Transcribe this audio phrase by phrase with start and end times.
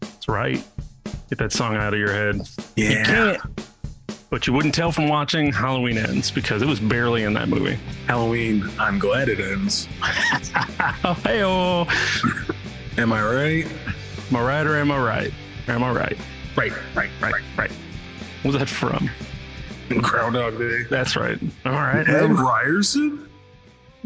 [0.00, 0.62] That's right.
[1.28, 2.36] Get that song out of your head.
[2.76, 3.04] You Yeah.
[3.04, 3.40] can't.
[4.30, 7.78] But you wouldn't tell from watching Halloween Ends because it was barely in that movie.
[8.06, 9.88] Halloween, I'm glad it ends.
[11.04, 11.42] oh, hey,
[13.02, 13.66] Am I right?
[14.30, 15.32] Am I right or am I right?
[15.66, 16.18] Am I right?
[16.56, 17.70] Right, right, Right, right.
[18.42, 19.08] What was that from?
[19.88, 20.82] Groundhog Day.
[20.90, 21.38] That's right.
[21.64, 22.06] All right.
[22.06, 23.27] Ned Ryerson?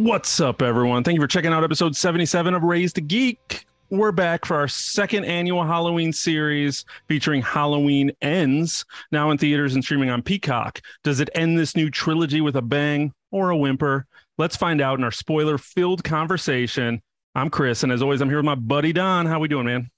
[0.03, 1.05] What's up, everyone?
[1.05, 3.65] Thank you for checking out episode 77 of Raised to Geek.
[3.89, 9.85] We're back for our second annual Halloween series featuring Halloween Ends, now in theaters and
[9.85, 10.81] streaming on Peacock.
[11.05, 14.09] Does it end this new trilogy with a bang or a whimper?
[14.39, 17.01] Let's find out in our spoiler-filled conversation.
[17.37, 19.27] I'm Chris, and as always, I'm here with my buddy Don.
[19.27, 19.89] How we doing, man?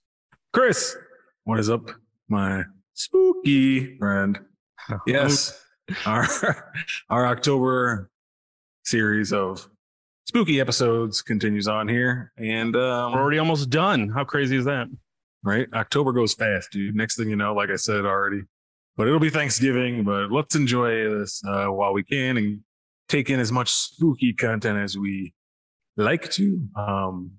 [0.52, 0.98] Chris.
[1.45, 1.90] What is up,
[2.28, 4.38] my spooky friend?
[5.06, 5.64] Yes.
[6.04, 6.26] our
[7.09, 8.10] our October
[8.84, 9.66] series of
[10.34, 12.33] spooky episodes continues on here.
[12.37, 14.09] And We're um already almost done.
[14.09, 14.88] How crazy is that?
[15.45, 16.97] right, October goes fast, dude.
[16.97, 18.43] Next thing you know, like I said already.
[18.96, 22.60] But it'll be Thanksgiving, but let's enjoy this uh, while we can and
[23.09, 25.35] take in as much spooky content as we
[25.96, 26.66] like to.
[26.74, 27.32] Um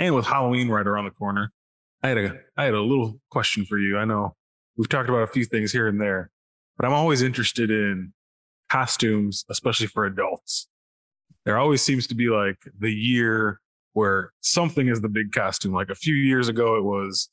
[0.00, 1.52] and with Halloween right around the corner,
[2.02, 3.96] I had a I had a little question for you.
[3.96, 4.34] I know
[4.76, 6.32] we've talked about a few things here and there,
[6.76, 8.12] but I'm always interested in
[8.68, 10.66] costumes, especially for adults.
[11.44, 13.60] There always seems to be like the year
[13.94, 15.72] where something is the big costume.
[15.72, 17.30] Like a few years ago, it was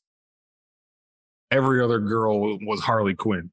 [1.50, 3.50] every other girl was Harley Quinn.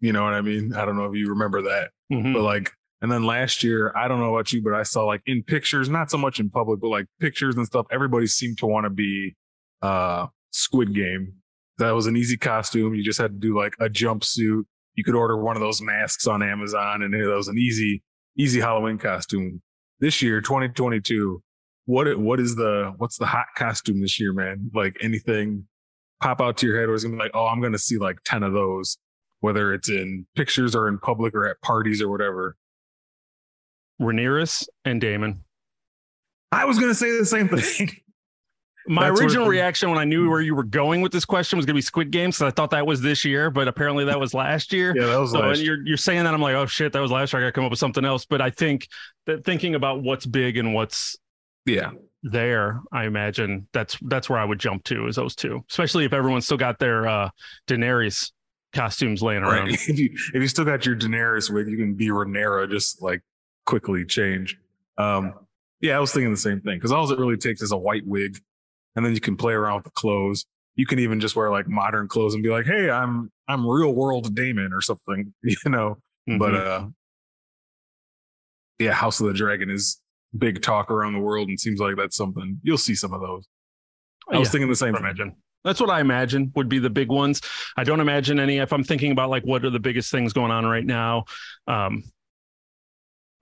[0.00, 0.72] You know what I mean?
[0.74, 2.32] I don't know if you remember that, Mhm.
[2.32, 5.22] but like, and then last year, I don't know about you, but I saw like
[5.26, 8.66] in pictures, not so much in public, but like pictures and stuff, everybody seemed to
[8.66, 9.36] want to be
[9.82, 11.34] uh Squid Game.
[11.78, 12.94] That was an easy costume.
[12.94, 14.62] You just had to do like a jumpsuit.
[14.94, 18.02] You could order one of those masks on Amazon, and it was an easy,
[18.36, 19.62] easy Halloween costume.
[20.00, 21.42] This year, 2022,
[21.86, 24.70] what what is the what's the hot costume this year, man?
[24.74, 25.66] Like anything
[26.20, 28.18] pop out to your head, or it's gonna be like, oh, I'm gonna see like
[28.24, 28.98] ten of those,
[29.40, 32.56] whether it's in pictures or in public or at parties or whatever.
[34.00, 35.44] Rhaenyra and Daemon.
[36.52, 37.90] I was gonna say the same thing.
[38.88, 41.66] My That's original reaction when I knew where you were going with this question was
[41.66, 44.18] going to be Squid Game, so I thought that was this year, but apparently that
[44.18, 44.94] was last year.
[44.96, 47.10] yeah, that was So and you're you're saying that I'm like, oh shit, that was
[47.10, 47.42] last year.
[47.42, 48.24] I got to come up with something else.
[48.24, 48.88] But I think
[49.26, 51.16] that thinking about what's big and what's
[51.66, 51.90] Yeah,
[52.22, 56.12] there, I imagine that's that's where I would jump to is those two, especially if
[56.12, 57.30] everyone's still got their uh,
[57.66, 58.32] Daenerys
[58.72, 59.74] costumes laying around right.
[59.88, 63.22] if you if you still got your Daenerys wig, you can be Rhaenyra, just like
[63.66, 64.58] quickly change.
[64.96, 65.34] Um,
[65.80, 68.06] yeah, I was thinking the same thing because all it really takes is a white
[68.06, 68.38] wig,
[68.96, 70.44] and then you can play around with the clothes.
[70.76, 73.94] You can even just wear like modern clothes and be like, "Hey, I'm I'm real
[73.94, 75.98] world Daemon" or something, you know.
[76.26, 76.66] But Mhm.
[76.66, 76.88] uh,
[78.78, 80.00] yeah, House of the Dragon is
[80.36, 83.46] big talk around the world, and seems like that's something you'll see some of those.
[84.30, 85.34] I was thinking the same imagine.
[85.64, 87.40] That's what I imagine would be the big ones.
[87.76, 88.58] I don't imagine any.
[88.58, 91.24] If I'm thinking about like what are the biggest things going on right now,
[91.66, 92.04] um,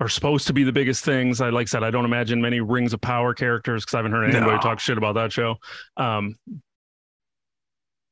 [0.00, 1.40] are supposed to be the biggest things.
[1.40, 4.12] I like I said, I don't imagine many Rings of Power characters because I haven't
[4.12, 4.60] heard anybody No.
[4.60, 5.56] talk shit about that show.
[5.96, 6.36] Um,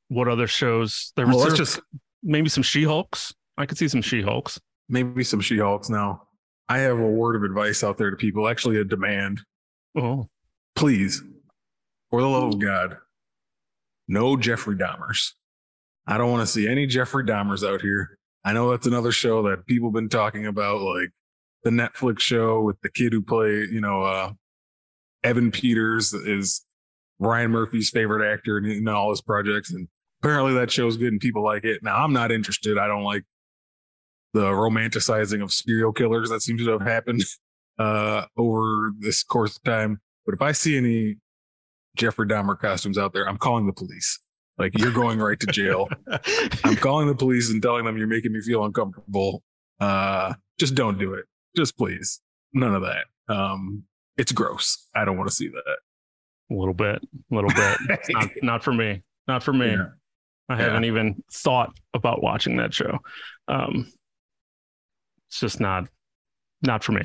[0.09, 1.13] what other shows?
[1.17, 1.81] There was let's there- just
[2.23, 3.35] maybe some She Hulks.
[3.57, 4.61] I could see some She Hulks.
[4.89, 6.27] maybe some She-Hulks now.
[6.69, 9.43] I have a word of advice out there to people, actually a demand.
[9.97, 10.29] Oh,
[10.77, 11.23] Please,
[12.11, 12.97] for the love of God,
[14.09, 15.33] no Jeffrey Dahmers.
[16.07, 18.19] I don't want to see any Jeffrey Dahmers out here.
[18.45, 21.11] I know that's another show that people have been talking about, like
[21.65, 24.33] the Netflix show with the kid who played, you know, uh,
[25.25, 26.65] Evan Peters is
[27.19, 29.73] Ryan Murphy's favorite actor in, in all his projects.
[29.73, 29.89] And
[30.23, 31.83] apparently that show's good and people like it.
[31.83, 32.79] Now I'm not interested.
[32.79, 33.25] I don't like
[34.35, 37.23] the romanticizing of serial killers that seems to have happened
[37.79, 40.01] uh, over this course of time.
[40.27, 41.17] But if I see any
[41.97, 44.19] Jeffrey Dahmer costumes out there, I'm calling the police.
[44.59, 45.89] Like you're going right to jail.
[46.65, 49.43] I'm calling the police and telling them you're making me feel uncomfortable.
[49.81, 51.25] Uh, just don't do it.
[51.57, 52.21] Just please.
[52.53, 53.05] None of that.
[53.35, 53.85] Um,
[54.17, 54.89] it's gross.
[54.95, 55.77] I don't want to see that.
[56.51, 57.79] a little bit, a little bit.
[58.11, 59.03] Not not for me.
[59.27, 59.71] Not for me.
[59.73, 59.87] Yeah.
[60.49, 60.63] I Yeah.
[60.65, 62.99] haven't even thought about watching that show.
[63.49, 63.91] Um,
[65.29, 65.89] it's just not
[66.63, 67.03] not for me.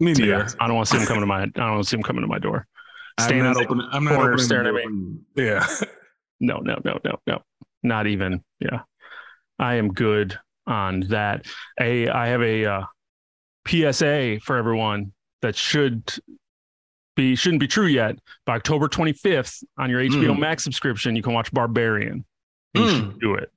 [0.00, 0.26] Me neither.
[0.26, 1.42] yeah, I don't want to see him coming to my.
[1.42, 2.66] I don't want to see him coming to my door.
[3.18, 3.88] I'm Standing not in the opening.
[3.92, 5.66] I'm not corner staring at when- Yeah.
[6.40, 7.42] No, no, no, no, no.
[7.82, 8.44] Not even.
[8.60, 8.82] Yeah,
[9.58, 10.38] I am good
[10.68, 11.46] on that.
[11.80, 12.84] A I have a uh,
[13.68, 15.12] PSA for everyone
[15.42, 16.04] that should
[17.16, 18.16] be shouldn't be true yet.
[18.46, 20.38] By October 25th on your HBO Mm.
[20.38, 22.24] Max subscription, you can watch Barbarian.
[22.74, 22.96] You Mm.
[22.96, 23.50] should do it.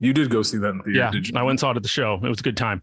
[0.00, 1.34] You did go see that in theater, Yeah, did you?
[1.36, 2.20] I went and saw it at the show.
[2.22, 2.82] It was a good time.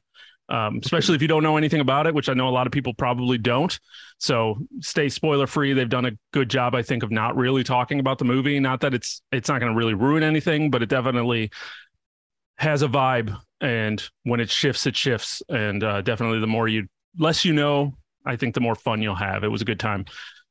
[0.50, 2.74] um, especially if you don't know anything about it, which I know a lot of
[2.74, 3.80] people probably don't.
[4.18, 5.72] So stay spoiler free.
[5.72, 8.60] They've done a good job, I think, of not really talking about the movie.
[8.60, 11.50] Not that it's it's not going to really ruin anything, but it definitely
[12.58, 13.38] has a vibe.
[13.62, 15.42] And when it shifts, it shifts.
[15.50, 17.94] And uh, definitely, the more you less you know,
[18.26, 19.44] I think the more fun you'll have.
[19.44, 20.06] It was a good time.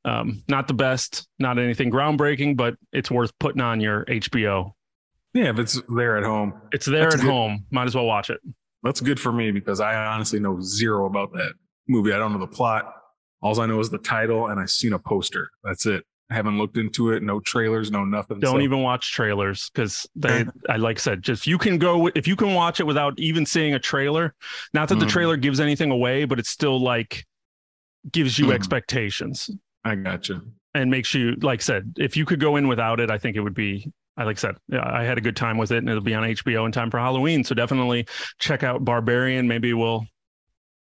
[0.05, 4.73] Um, not the best, not anything groundbreaking, but it's worth putting on your HBO.
[5.35, 7.31] Yeah, if it's there at home, It's there That's at good.
[7.31, 7.65] home.
[7.71, 8.41] Might as well watch it.
[8.83, 11.53] that's good for me because I honestly know zero about that
[11.89, 12.13] movie.
[12.13, 12.93] I don't know the plot.
[13.43, 15.51] All I know is the title, and I've seen a poster.
[15.65, 16.05] That's it.
[16.33, 17.23] I haven't looked into it.
[17.23, 18.41] No trailers, no nothing.
[18.41, 22.07] Don't So, even watch trailers because they, I like I said, just you can go
[22.15, 24.35] if you can watch it without even seeing a trailer.
[24.73, 25.11] Not that the Mhm.
[25.11, 27.27] trailer gives anything away, but it still like
[28.11, 28.55] gives you Mhm.
[28.55, 29.51] expectations
[29.85, 30.41] I got you.
[30.73, 31.93] and makes you like I said.
[31.99, 33.93] If you could go in without it, I think it would be.
[34.17, 36.25] I like I said, I had a good time with it, and it'll be on
[36.25, 37.45] HBO in time for Halloween.
[37.45, 38.07] So definitely
[38.39, 39.47] check out Barbarian.
[39.47, 40.07] Maybe we'll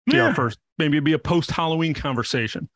[0.07, 0.57] Yeah, first.
[0.80, 2.68] Maybe it'll be a post Halloween conversation.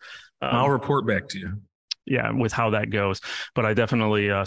[0.41, 1.61] Um, I'll report back to you.
[2.09, 3.21] Yeah, with how that goes.
[3.55, 4.45] But I definitely uh,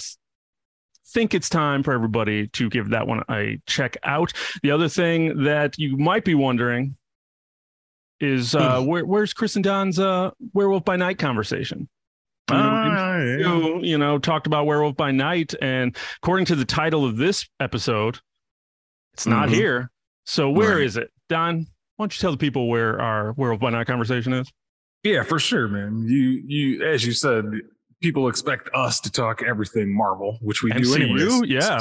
[1.08, 4.32] think it's time for everybody to give that one a check out.
[4.62, 6.96] The other thing that you might be wondering
[8.20, 8.86] is uh, Hmm.
[8.86, 11.88] where, where's Chris and Don's uh, Werewolf by Night conversation?
[12.50, 13.36] You know, Ah, yeah.
[13.36, 17.48] you, you know, talked about Werewolf by Night, and according to the title of this
[17.60, 18.18] episode,
[19.14, 19.54] it's not Mhm.
[19.54, 19.90] here.
[20.26, 21.04] So where is Right.
[21.06, 21.66] it, Don?
[21.96, 24.50] Why don't you tell the people where our Werewolf by Night conversation is?
[25.02, 26.04] Yeah, for sure, man.
[26.06, 27.44] You you as you said,
[28.00, 30.96] people expect us to talk everything Marvel, which we do MCU?
[30.96, 31.42] anyways.
[31.50, 31.80] Yeah.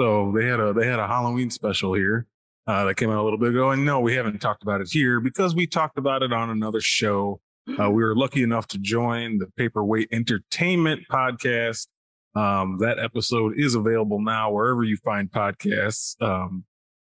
[0.00, 2.26] So they had a they had a Halloween special here
[2.66, 4.88] uh, that came out a little bit ago, and no, we haven't talked about it
[4.90, 7.40] here because we talked about it on another show.
[7.78, 11.86] Uh, we were lucky enough to join the Paperweight Entertainment podcast.
[12.34, 16.20] Um, that episode is available now wherever you find podcasts.
[16.22, 16.64] Um,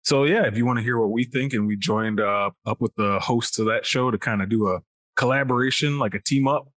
[0.02, 2.80] so yeah, if you want to hear what we think, and we joined uh, up
[2.80, 4.80] with the hosts of that show to kind of do a
[5.16, 6.68] collaboration, like a team up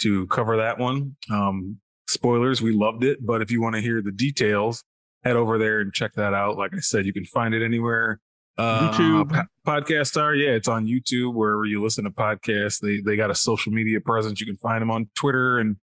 [0.00, 1.16] to cover that one.
[1.30, 1.78] Um,
[2.08, 4.84] spoilers, we loved it, but if you want to hear the details,
[5.24, 6.56] head over there and check that out.
[6.56, 8.20] Like I said, you can find it anywhere.
[8.58, 9.32] Uh, YouTube.
[9.32, 12.80] po- podcasts are yeah, it's on YouTube wherever you listen to podcasts.
[12.80, 14.40] They they got a social media presence.
[14.40, 15.76] You can find them on Twitter and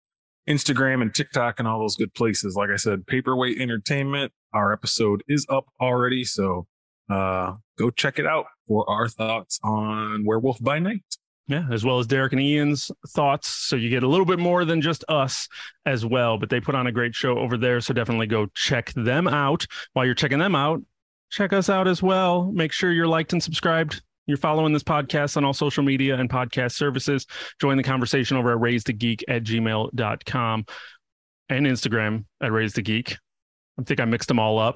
[0.50, 2.56] Instagram and TikTok and all those good places.
[2.56, 4.33] Like I said, Paperweight Entertainment.
[4.54, 6.68] Our episode is up already, so
[7.09, 11.04] uh, go check it out for our thoughts on Werewolf by Night.
[11.49, 13.47] Yeah, as well as Derek and Ian's thoughts.
[13.47, 15.47] So you get a little bit more than just us
[15.85, 16.38] as well.
[16.38, 17.79] But they put on a great show over there.
[17.79, 19.65] So definitely go check them out.
[19.94, 20.81] While you're checking them out,
[21.31, 22.51] check us out as well.
[22.51, 24.01] Make sure you're liked and subscribed.
[24.25, 27.25] You're following this podcast on all social media and podcast services.
[27.61, 30.65] Join the conversation over at raisedageek at gmail.com
[31.47, 33.15] and Instagram at raisedageek.
[33.79, 34.75] I think I mixed them all up.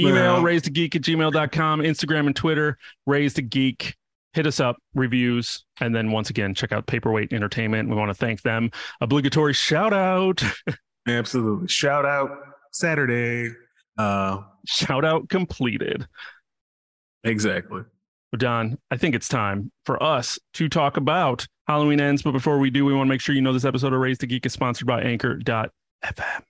[0.00, 3.92] Email Well- raisedageek at gmail.com, Instagram and Twitter, raisedageek
[4.36, 7.88] hit us up, reviews, and then once again, check out Paperweight Entertainment.
[7.88, 8.70] We want to thank them.
[9.00, 10.42] Obligatory shout out,
[11.08, 11.68] Absolutely.
[11.68, 12.30] Shout out
[12.72, 13.54] Saturday.
[13.96, 16.06] Uh, shout out completed.
[17.24, 17.82] exactly.
[18.36, 22.20] Don, I think it's time for us to talk about Halloween Ends.
[22.22, 24.18] But before we do, we want to make sure you know this episode of Raise
[24.18, 26.42] the Geek is sponsored by Anchor.fm.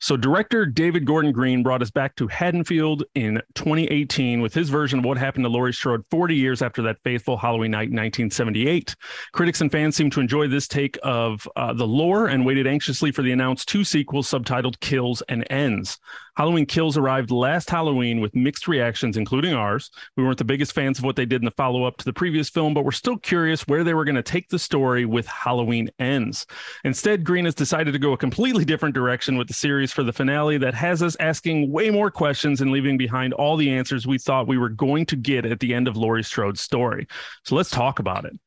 [0.00, 5.00] So, director David Gordon Green brought us back to Haddonfield in 2018 with his version
[5.00, 8.94] of what happened to Laurie Strode 40 years after that faithful Halloween night in 1978.
[9.32, 13.10] Critics and fans seemed to enjoy this take of uh, the lore and waited anxiously
[13.10, 15.98] for the announced two sequels subtitled Kills and Ends.
[16.38, 19.90] Halloween Kills arrived last Halloween with mixed reactions, including ours.
[20.16, 22.12] We weren't the biggest fans of what they did in the follow up to the
[22.12, 25.26] previous film, but we're still curious where they were going to take the story with
[25.26, 26.46] Halloween Ends.
[26.84, 30.12] Instead, Green has decided to go a completely different direction with the series for the
[30.12, 34.16] finale that has us asking way more questions and leaving behind all the answers we
[34.16, 37.08] thought we were going to get at the end of Laurie Strode's story.
[37.42, 38.38] So let's talk about it.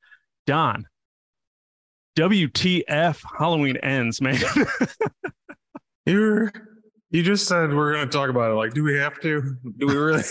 [0.48, 0.88] Don,
[2.16, 4.40] WTF Halloween Ends, man.
[6.06, 6.54] You're
[7.12, 8.56] you just said we're going to talk about it.
[8.56, 9.56] Like, do we have to?
[9.78, 10.24] Do we really?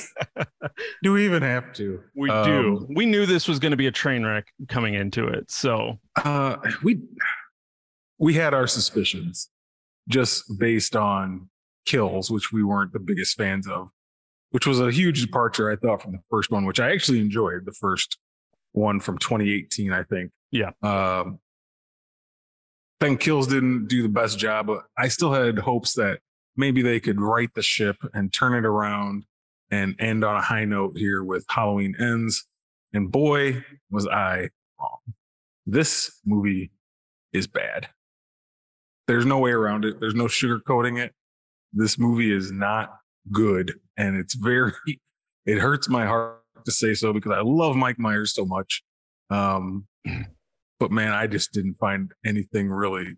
[1.03, 2.01] do we even have to?
[2.17, 2.87] we Um, do.
[2.95, 5.51] We knew this was going to be a train wreck coming into it.
[5.51, 7.01] So, Uh, we
[8.19, 9.51] we had our suspicions
[10.09, 11.49] just based on
[11.87, 13.89] kills, which we weren't the biggest fans of,
[14.51, 17.65] which was a huge departure, I thought, from the first one, which I actually enjoyed.
[17.67, 18.19] The first
[18.73, 20.31] one from 2018, I think.
[20.51, 20.71] Yeah.
[20.83, 21.39] Um,
[23.01, 26.21] then kills didn't do the best job, but I still had hopes that
[26.57, 29.25] maybe they could right the ship and turn it around
[29.71, 32.47] and end on a high note here with Halloween ends.
[32.93, 34.99] And boy, was I wrong.
[35.67, 36.73] This movie
[37.33, 37.89] is bad.
[39.07, 40.01] There's no way around it.
[40.01, 41.13] There's no sugarcoating it.
[41.73, 42.97] This movie is not
[43.33, 44.73] good, and it's very.
[45.47, 48.83] It hurts my heart to say so because I love Mike Myers so much.
[49.31, 49.87] Um,
[50.79, 53.17] but man, I just didn't find anything really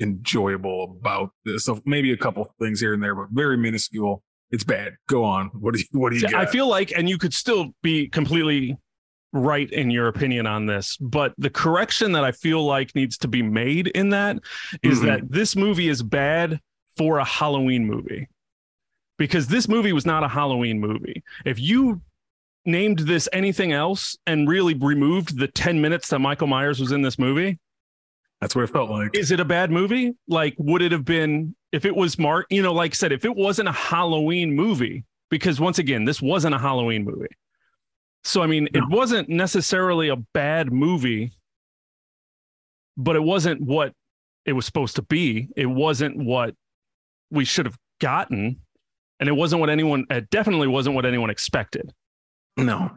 [0.00, 1.64] enjoyable about this.
[1.64, 4.22] So maybe a couple things here and there, but very minuscule.
[4.50, 4.94] It's bad.
[5.08, 5.48] Go on.
[5.48, 6.34] What do you what do you got?
[6.34, 8.76] I feel like, and you could still be completely
[9.32, 13.28] right in your opinion on this, but the correction that I feel like needs to
[13.28, 14.38] be made in that
[14.84, 15.06] is Mhm.
[15.06, 16.60] that this movie is bad
[16.96, 18.28] for a Halloween movie.
[19.18, 21.24] Because this movie was not a Halloween movie.
[21.44, 22.00] If you
[22.64, 27.02] named this anything else and really removed the 10 minutes that Michael Myers was in
[27.02, 27.58] this movie,
[28.44, 29.16] That's what it felt like.
[29.16, 30.14] is it a bad movie?
[30.28, 32.44] Like, would it have been if it was Mark?
[32.50, 36.20] You know, like I said, if it wasn't a Halloween movie, because once again, this
[36.20, 37.28] wasn't a Halloween movie.
[38.22, 38.80] So, I mean, No.
[38.82, 41.32] it wasn't necessarily a bad movie,
[42.98, 43.94] but it wasn't what
[44.44, 45.48] it was supposed to be.
[45.56, 46.54] It wasn't what
[47.30, 48.60] we should have gotten.
[49.20, 51.94] And it wasn't what anyone, it definitely wasn't what anyone expected.
[52.58, 52.90] No.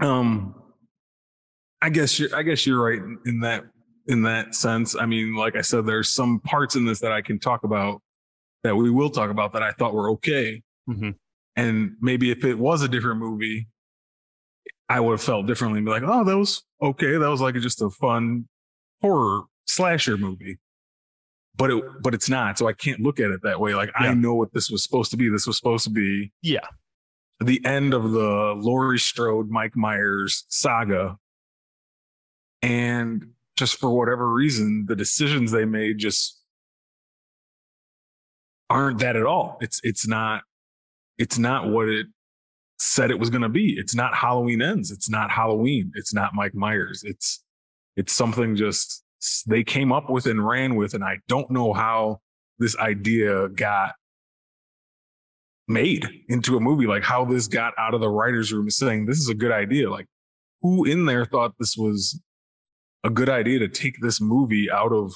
[0.00, 0.56] Um
[1.80, 3.64] I guess you're I guess you're right in- in that
[4.06, 4.94] in that sense.
[4.96, 8.02] I mean, like I said, there's some parts in this that I can talk about
[8.62, 10.62] that we will talk about that I thought were okay.
[10.88, 11.16] Mhm.
[11.56, 13.68] And maybe if it was a different movie,
[14.88, 17.16] I would have felt differently and be like, oh, that was okay.
[17.16, 18.48] That was like just a fun
[19.00, 20.58] horror slasher movie.
[21.56, 22.58] But it but it's not.
[22.58, 23.74] So I can't look at it that way.
[23.74, 24.10] Like Yeah.
[24.10, 25.28] I know what this was supposed to be.
[25.28, 26.66] This was supposed to be Yeah.
[27.40, 31.16] the end of the Laurie Strode, Mike Myers saga.
[32.62, 36.40] And just for whatever reason, the decisions they made just
[38.68, 39.58] aren't that at all.
[39.60, 40.42] It's it's not
[41.18, 42.06] it's not what it
[42.78, 43.74] said it was going to be.
[43.78, 44.90] It's not Halloween ends.
[44.90, 45.92] It's not Halloween.
[45.94, 47.02] It's not Mike Myers.
[47.04, 47.42] It's
[47.96, 49.04] it's something just
[49.46, 52.20] they came up with and ran with and I don't know how
[52.58, 53.92] this idea got
[55.66, 59.18] made into a movie like how this got out of the writers room saying this
[59.18, 60.06] is a good idea like
[60.60, 62.20] who in there thought this was
[63.04, 65.12] a good idea to take this movie out of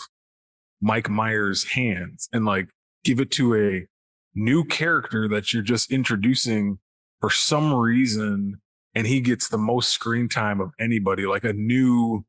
[0.80, 2.68] Mike Myers hands and like
[3.04, 3.86] give it to a
[4.34, 6.78] new character that you're just introducing
[7.20, 8.60] for some reason
[8.94, 12.24] and he gets the most screen time of anybody like a new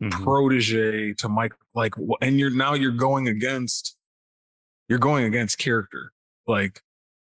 [0.00, 0.12] Mhm.
[0.12, 3.96] protege to Mike like and you're now you're going against
[4.88, 6.12] you're going against character
[6.46, 6.82] like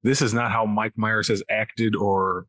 [0.02, 2.46] this is not how Mike Myers has acted or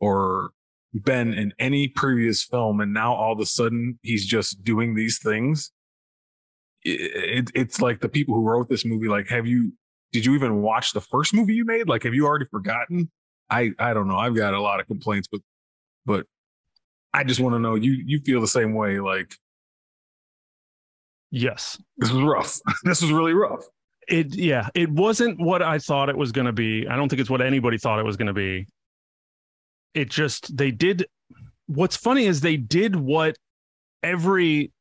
[0.00, 0.50] or
[0.94, 5.18] been in any previous film and now all of a sudden he's just doing these
[5.22, 5.70] things.
[6.82, 7.00] It,
[7.48, 9.72] it, it's like the people who wrote this movie like have you
[10.12, 11.88] did you even watch the first movie you made?
[11.88, 13.10] Like have you already forgotten?
[13.48, 14.16] I i don't know.
[14.16, 15.40] I've got a lot of complaints but
[16.06, 16.26] but
[17.12, 19.34] i just want to know you you feel the same way like
[21.30, 21.80] Yes.
[21.98, 22.58] this was rough.
[22.84, 23.64] This was really rough.
[24.08, 26.88] It yeah it wasn't what i thought it was going to be.
[26.88, 28.66] I don't think it's what anybody thought it was going to be
[29.94, 31.06] it just they did
[31.66, 33.36] what's funny is they did what
[34.02, 34.72] every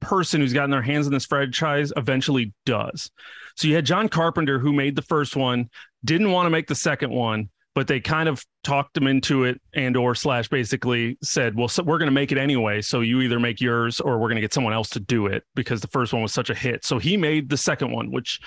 [0.00, 3.10] person who's gotten their hands in this franchise eventually does.
[3.56, 5.68] So you had john carpenter who made the first one
[6.04, 9.60] didn't want to make the second one but they kind of talked him into it
[9.74, 13.20] and or slash basically said well so we're going to make it anyway so you
[13.20, 15.88] either make yours or we're going to get someone else to do it because the
[15.88, 16.84] first one was such a hit.
[16.84, 18.40] So he made the second one which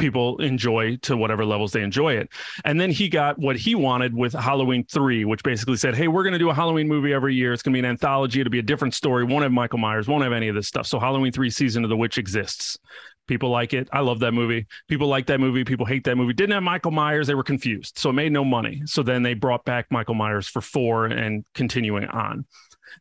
[0.00, 2.28] people enjoy to whatever levels they enjoy it
[2.64, 6.22] and then he got what he wanted with halloween 3 which basically said hey we're
[6.22, 8.50] going to do a halloween movie every year it's going to be an anthology it'll
[8.50, 10.98] be a different story won't have michael myers won't have any of this stuff so
[10.98, 12.78] halloween 3 season of the witch exists
[13.30, 13.88] People like it.
[13.92, 14.66] I love that movie.
[14.88, 15.62] People like that movie.
[15.62, 16.32] People hate that movie.
[16.32, 17.28] Didn't have Michael Myers.
[17.28, 17.96] They were confused.
[17.96, 18.82] So it made no money.
[18.86, 22.44] So then they brought back Michael Myers for four and continuing on.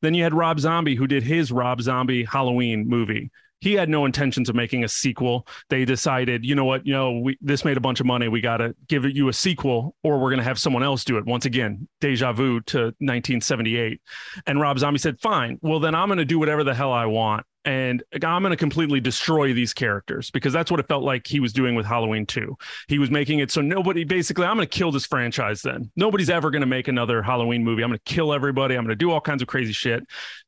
[0.03, 3.32] Then you had Rob Zombie, who did his Rob Zombie Halloween movie.
[3.62, 5.48] He had no intentions of making a sequel.
[5.70, 8.28] They decided, you know what, you know, we, this made a bunch of money.
[8.28, 11.18] We got to give you a sequel, or we're going to have someone else do
[11.18, 11.25] it.
[11.25, 14.01] Once again, deja vu to 1978.
[14.48, 15.60] And Rob Zombie said, fine.
[15.62, 18.58] Well, then I'm going to do whatever the hell I want and I'm going to
[18.58, 22.25] completely destroy these characters because that's what it felt like he was doing with Halloween
[22.25, 22.56] 2.
[22.88, 25.92] He was making it so nobody basically, I'm going to kill this franchise then.
[25.96, 27.84] Nobody's ever going to make another Halloween movie.
[27.84, 28.75] I'm going to kill everybody.
[28.75, 30.04] I'm going to do all kinds of crazy shit,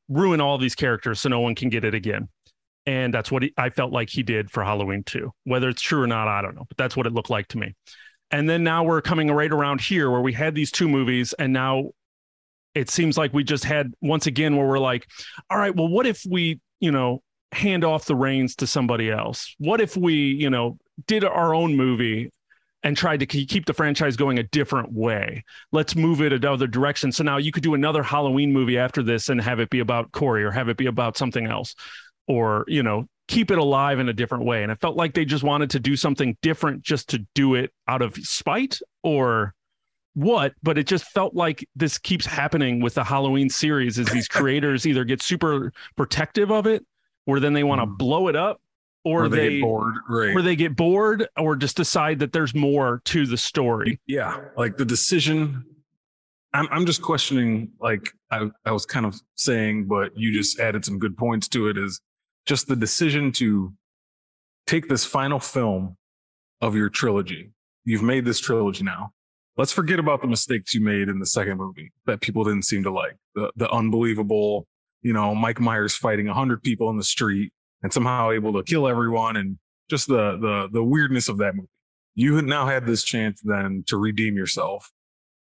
[0.07, 2.29] ruin all these characters so no one can get it again.
[2.85, 5.31] And that's what he, I felt like he did for Halloween 2.
[5.43, 7.57] Whether it's true or not, I don't know, but that's what it looked like to
[7.57, 7.75] me.
[8.31, 11.53] And then now we're coming right around here where we had these two movies and
[11.53, 11.91] now
[12.73, 15.05] it seems like we just had once again where we're like,
[15.49, 17.21] all right, well, what if we you know,
[17.53, 19.55] hand off the reins to somebody else?
[19.59, 22.31] What if we, you know, did our own movie
[22.83, 25.45] and tried to keep the franchise going a different way?
[25.71, 27.11] Let's move it another direction.
[27.11, 30.11] So now you could do another Halloween movie after this and have it be about
[30.11, 31.75] Corey or have it be about something else.
[32.27, 34.63] Or, you know, keep it alive in a different way.
[34.63, 37.71] And it felt like they just wanted to do something different just to do it
[37.87, 39.53] out of spite or
[40.13, 44.27] what, but it just felt like this keeps happening with the Halloween series is these
[44.27, 46.85] creators either get super protective of it
[47.25, 47.97] or then they want to Mm.
[47.97, 48.59] blow it up
[49.05, 49.95] or, or they, they, get bored.
[50.09, 50.35] Right.
[50.35, 53.99] or they get bored or just decide that there's more to the story.
[54.05, 54.37] yeah.
[54.57, 55.63] Like the decision.
[56.53, 60.83] I'm I'm just questioning, like I, I was kind of saying, but you just added
[60.83, 62.01] some good points to it, is
[62.51, 63.71] just the decision to
[64.67, 65.95] take this final film
[66.59, 67.49] of your trilogy.
[67.85, 69.13] You've made this trilogy now.
[69.55, 72.83] Let's forget about the mistakes you made in the second movie that people didn't seem
[72.83, 73.15] to like.
[73.35, 74.67] The the unbelievable,
[75.01, 77.53] you know, Mike Myers fighting a hundred people in the street
[77.83, 79.57] and somehow able to kill everyone and
[79.89, 81.69] just the the the weirdness of that movie.
[82.15, 84.91] You now had this chance then to redeem yourself,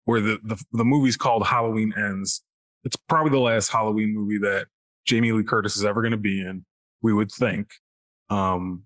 [0.05, 2.43] where the the, the movie's called Halloween Ends.
[2.83, 4.67] It's probably the last Halloween movie that
[5.07, 6.63] Jamie Lee Curtis is ever going to be in.
[7.03, 7.69] We would think.
[8.29, 8.83] Um,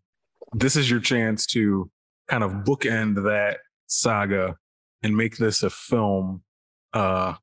[0.54, 1.90] this is your chance to
[2.28, 4.58] kind of bookend that saga
[5.04, 6.42] and make this a film
[6.94, 7.36] uh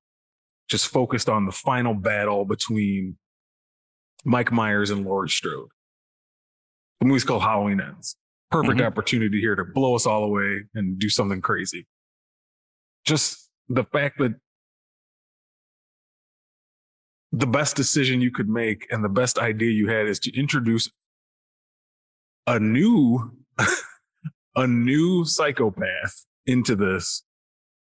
[0.69, 3.17] just focused on the final battle between
[4.25, 5.69] Mike Myers and Laurie Strode.
[7.01, 8.17] The movie's called Halloween Ends.
[8.51, 8.87] Perfect Mhm.
[8.87, 11.87] opportunity here to blow us all away and do something crazy.
[13.05, 14.35] Just the fact that
[17.37, 20.89] the best decision you could make and the best idea you had is to introduce
[22.47, 23.33] a new
[24.57, 27.25] a new psychopath into this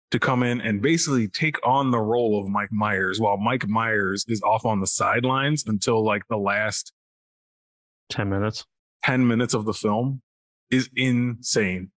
[0.09, 4.25] to come in and basically take on the role of Mike Myers while Mike Myers
[4.27, 6.91] is off on the sidelines until like the last
[8.09, 8.65] 10 minutes.
[9.03, 10.21] 10 minutes of the film
[10.71, 11.91] is insane.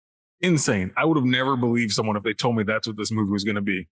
[0.41, 0.91] Insane.
[0.97, 3.43] I would have never believed someone if they told me that's what this movie was
[3.43, 3.87] going to be.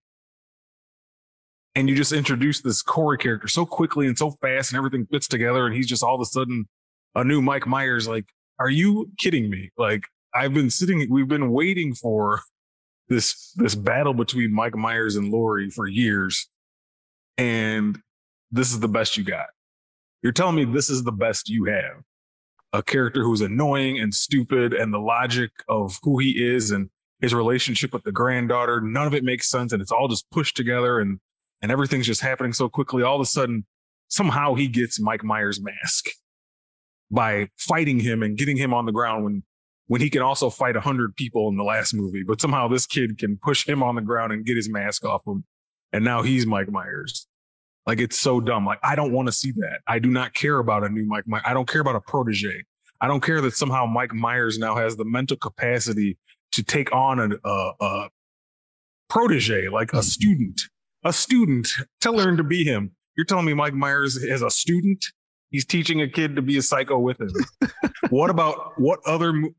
[1.75, 5.28] And you just introduce this Corey character so quickly and so fast and everything fits
[5.28, 5.66] together.
[5.66, 6.68] And he's just all of a sudden
[7.16, 8.08] a new Mike Myers.
[8.08, 8.25] Like,
[8.60, 9.70] are you kidding me?
[9.78, 12.42] Like, I've been sitting, we've been waiting for
[13.08, 16.50] this, this battle between Mike Myers and Laurie for years.
[17.38, 18.00] And
[18.51, 19.48] this is the best you got.
[20.22, 22.04] You're telling me this is the best you have
[22.74, 27.34] a character who's annoying and stupid and the logic of who he is and his
[27.34, 31.00] relationship with the granddaughter none of it makes sense and it's all just pushed together
[31.00, 31.20] and
[31.61, 33.65] and everything's just happening so quickly all of a sudden
[34.07, 36.07] somehow he gets mike myers mask
[37.09, 39.43] by fighting him and getting him on the ground when
[39.87, 43.17] when he can also fight 100 people in the last movie but somehow this kid
[43.17, 45.43] can push him on the ground and get his mask off him
[45.91, 47.27] and now he's mike myers
[47.85, 48.65] like it's so dumb.
[48.65, 49.79] Like I don't want to see that.
[49.87, 51.27] I do not care about a new Mike.
[51.27, 51.43] Myers.
[51.45, 52.63] I don't care about a protege.
[53.00, 56.17] I don't care that somehow Mike Myers now has the mental capacity
[56.51, 58.09] to take on a, a, a
[59.09, 60.01] protege, like a mm-hmm.
[60.01, 60.61] student,
[61.03, 61.70] a student
[62.01, 62.92] to learn to be him.
[63.16, 65.05] You're telling me Mike Myers is a student?
[65.50, 67.33] He's teaching a kid to be a psycho with him.
[68.09, 69.55] what about what other mo-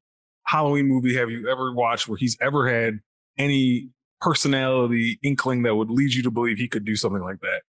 [0.46, 3.00] Halloween movie have you ever watched where he's ever had
[3.38, 7.62] any personality inkling that would lead you to believe he could do something like that?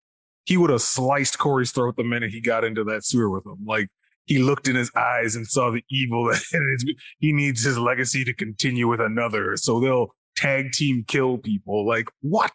[0.45, 3.65] he would have sliced Corey's throat the minute he got into that sewer with him.
[3.65, 3.89] Like
[4.25, 8.33] he looked in his eyes and saw the evil that he needs his legacy to
[8.33, 9.55] continue with another.
[9.57, 11.88] So they'll tag team kill people.
[11.88, 12.51] Like what?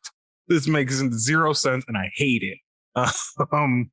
[0.48, 2.58] This makes zero sense, and I hate it.
[3.52, 3.90] um,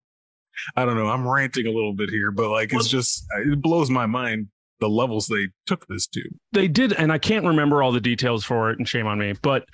[0.75, 1.07] I don't know.
[1.07, 4.47] I'm ranting a little bit here, but like it's just it blows my mind
[4.79, 6.21] the levels they took this to.
[6.51, 9.33] They did, and I can't remember all the details for it, and shame on me,
[9.41, 9.65] but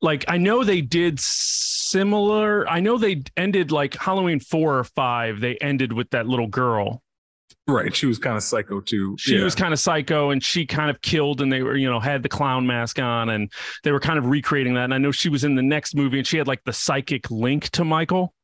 [0.00, 2.68] like I know they did similar.
[2.68, 5.40] I know they ended like Halloween four or five.
[5.40, 7.02] They ended with that little girl.
[7.68, 7.94] Right.
[7.94, 9.14] She was kind of psycho too.
[9.18, 9.44] She Yeah.
[9.44, 12.22] was kind of psycho, and she kind of killed, and they were you know had
[12.22, 13.52] the clown mask on, and
[13.84, 14.84] they were kind of recreating that.
[14.84, 17.30] And I know she was in the next movie, and she had like the psychic
[17.30, 18.34] link to Michael.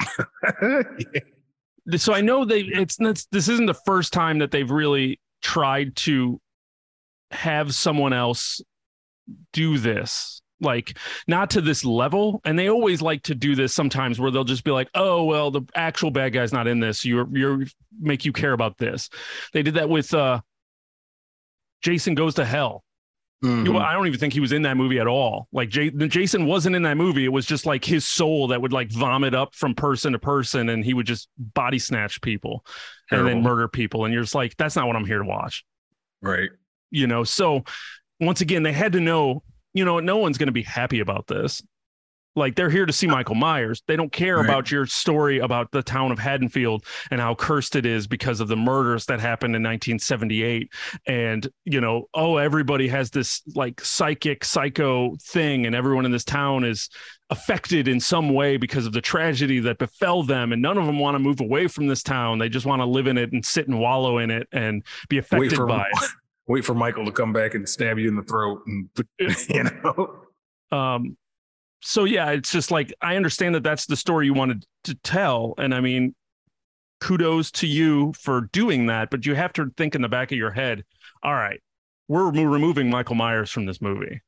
[0.62, 1.96] Yeah.
[1.98, 5.94] so I know they it's it's this isn't the first time that they've really tried
[5.96, 6.40] to
[7.30, 8.60] have someone else
[9.52, 10.98] do this like
[11.28, 14.64] not to this level and they always like to do this sometimes where they'll just
[14.64, 17.64] be like oh well the actual bad guy's not in this you're you're
[18.00, 19.08] make you care about this
[19.52, 20.40] they did that with uh
[21.82, 22.82] jason goes to hell
[23.42, 23.74] Mhm.
[23.74, 25.48] well, I don't even think he was in that movie at all.
[25.52, 27.26] Like J- Jason wasn't in that movie.
[27.26, 30.70] It was just like his soul that would like vomit up from person to person,
[30.70, 32.64] and he would just body snatch people
[33.10, 34.06] and then murder people.
[34.06, 35.62] And you're just like, that's not what I'm here to watch.
[36.22, 36.48] Right.
[36.90, 37.22] You know.
[37.22, 37.64] So
[38.18, 39.42] once again, they had to know.
[39.74, 41.62] You know, no one's going to be happy about this.
[42.36, 43.84] Like they're here to see Michael Myers.
[43.86, 44.44] They don't care Right.
[44.44, 48.48] about your story about the town of Haddonfield and how cursed it is because of
[48.48, 50.68] the murders that happened in 1978.
[51.06, 56.24] And, you know, oh, everybody has this like psychic psycho thing, and everyone in this
[56.24, 56.88] town is
[57.30, 60.52] affected in some way because of the tragedy that befell them.
[60.52, 62.38] And none of them want to move away from this town.
[62.38, 65.18] They just want to live in it and sit and wallow in it and be
[65.18, 66.10] affected by it.
[66.46, 68.88] Wait for Michael to come back and stab you in the throat, and
[69.48, 70.76] you know.
[70.76, 71.16] um
[71.86, 75.52] so yeah it's just like i understand that that's the story you wanted to tell
[75.58, 76.14] and i mean
[77.00, 80.38] kudos to you for doing that but you have to think in the back of
[80.38, 80.82] your head
[81.22, 81.60] all right
[82.08, 84.22] we're remo- removing michael myers from this movie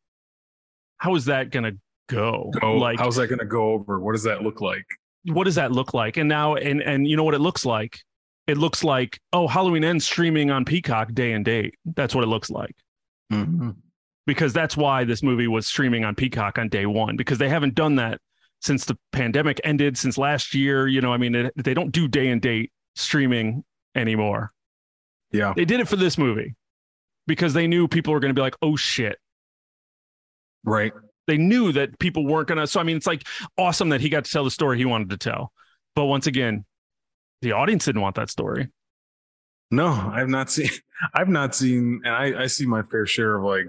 [0.98, 3.98] how is that going to go Go, like how's that going to go over?
[4.00, 4.84] What does that look like?
[5.28, 8.00] what does that look like and now and and you know what it looks like
[8.46, 12.28] it looks like oh halloween ends streaming on peacock day and date that's what it
[12.28, 12.76] looks like
[13.32, 13.70] mm-hmm.
[14.26, 17.74] because that's why this movie was streaming on Peacock on day one because they haven't
[17.74, 18.20] done that
[18.60, 20.88] since the pandemic ended since last year.
[20.88, 24.52] You know, I mean, it, they don't do day and date streaming anymore.
[25.32, 26.54] Yeah, They did it for this movie
[27.26, 29.18] because they knew people were going to be like, "Oh shit."
[30.64, 30.92] right.
[31.26, 32.66] They knew that people weren't going to.
[32.66, 33.26] So I mean, it's like
[33.58, 35.52] awesome that he got to tell the story he wanted to tell.
[35.96, 36.64] But once again,
[37.42, 38.68] the audience didn't want that story.
[39.70, 40.70] No, I've not seen.
[41.14, 43.66] I've not seen, and I, I see my fair share of like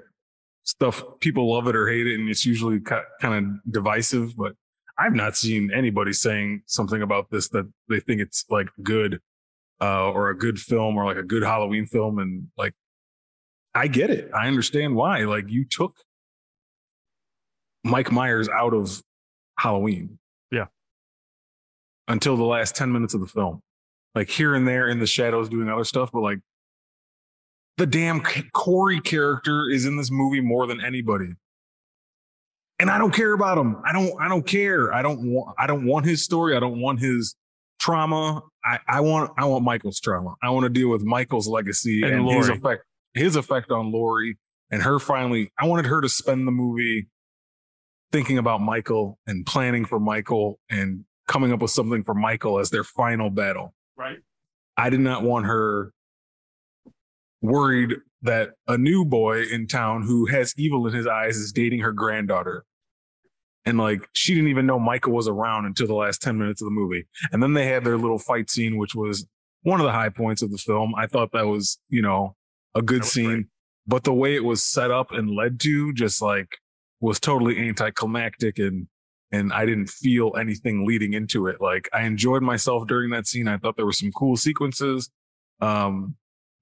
[0.64, 1.04] stuff.
[1.20, 4.36] People love it or hate it, and it's usually kind of divisive.
[4.38, 4.54] But
[4.98, 9.20] I've not seen anybody saying something about this that they think it's like good,
[9.82, 12.20] uh, or a good film, or like a good Halloween film.
[12.20, 12.74] And like,
[13.76, 14.30] I get it.
[14.34, 15.26] I understand why.
[15.26, 15.98] Like, you took
[17.84, 19.02] Mike Myers out of
[19.58, 20.20] Halloween.
[20.52, 20.66] Yeah.
[22.08, 23.62] Until the last ten minutes of the film
[24.18, 26.40] like here and there in the shadows doing other stuff, but like
[27.78, 28.22] the damn
[28.54, 31.34] Corey character is in this movie more than anybody.
[32.80, 33.78] And I don't care about him.
[33.86, 34.94] I don't I don't care.
[34.94, 36.56] I don't want I don't want his story.
[36.56, 37.36] I don't want his
[37.80, 38.42] trauma.
[38.66, 40.34] I, I want I want Michael's trauma.
[40.42, 44.38] I want to deal with Michael's legacy And and, his effect his effect on Laurie
[44.72, 47.08] and her finally I wanted her to spend the movie
[48.12, 52.70] thinking about Michael and planning for Michael and coming up with something for Michael as
[52.70, 53.74] their final battle.
[53.96, 54.20] Right.
[54.76, 55.92] I did not want her
[57.42, 61.80] worried that a new boy in town who has evil in his eyes is dating
[61.80, 62.66] her granddaughter.
[63.66, 66.66] And like she didn't even know Michael was around until the last 10 minutes of
[66.68, 67.06] the movie.
[67.32, 69.28] And then they had their little fight scene, which was
[69.64, 70.94] one of the high points of the film.
[70.96, 72.36] I thought that was, you know,
[72.74, 73.26] a good scene.
[73.26, 73.46] great.
[73.86, 76.58] But the way it was set up and led to just like
[77.00, 78.88] was totally anticlimactic and
[79.32, 81.60] and I didn't feel anything leading into it.
[81.60, 83.48] Like I enjoyed myself during that scene.
[83.48, 85.10] I thought there were some cool sequences.
[85.60, 86.16] Um,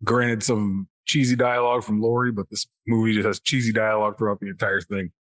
[0.04, 4.50] granted, some cheesy dialogue from Laurie, but this movie just has cheesy dialogue throughout the
[4.50, 5.12] entire thing.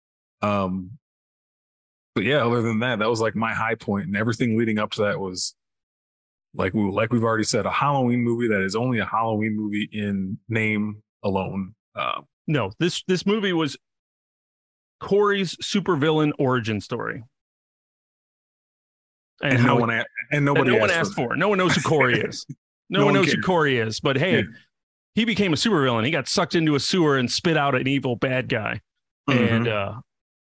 [0.42, 0.92] Um,
[2.16, 4.92] but yeah, other than that, that was like my high point, and everything leading up
[4.92, 5.54] to that was
[6.54, 9.90] like we like we've already said, a Halloween movie that is only a Halloween movie
[9.92, 11.76] in name alone.
[11.94, 13.78] Uh, No, this this movie was
[15.02, 17.24] Corey's supervillain origin story.
[19.44, 21.30] And, and, how no one a- and nobody no one asked asked for.
[21.30, 21.36] for.
[21.36, 22.46] No one knows who Corey is.
[22.90, 23.42] No, No one one knows who.
[23.42, 24.00] Corey is.
[24.00, 24.44] But hey, Yeah.
[25.16, 26.06] he became a supervillain.
[26.06, 28.82] He got sucked into a sewer and spit out an evil bad guy.
[29.30, 29.52] Mhm.
[29.52, 29.94] And uh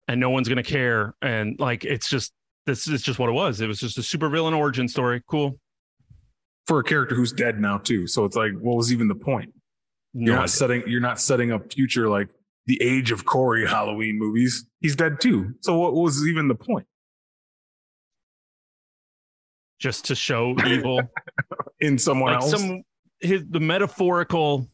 [0.08, 1.14] and no one's gonna care.
[1.22, 2.34] And like it's just
[2.66, 3.62] this is just what it was.
[3.62, 5.22] It was just a supervillain origin story.
[5.30, 5.60] Cool.
[6.66, 8.08] for a character who's dead now too.
[8.08, 9.54] So it's like, what was even the point?
[10.14, 10.48] No you're not idea.
[10.50, 12.30] setting you're not setting up future like
[12.68, 14.66] the age of Corey Halloween movies.
[14.80, 15.54] He's dead too.
[15.62, 16.88] So what was even the point
[19.84, 21.02] just to show evil.
[21.82, 22.52] in someone like else?
[22.52, 22.82] some
[23.20, 24.66] his the metaphorical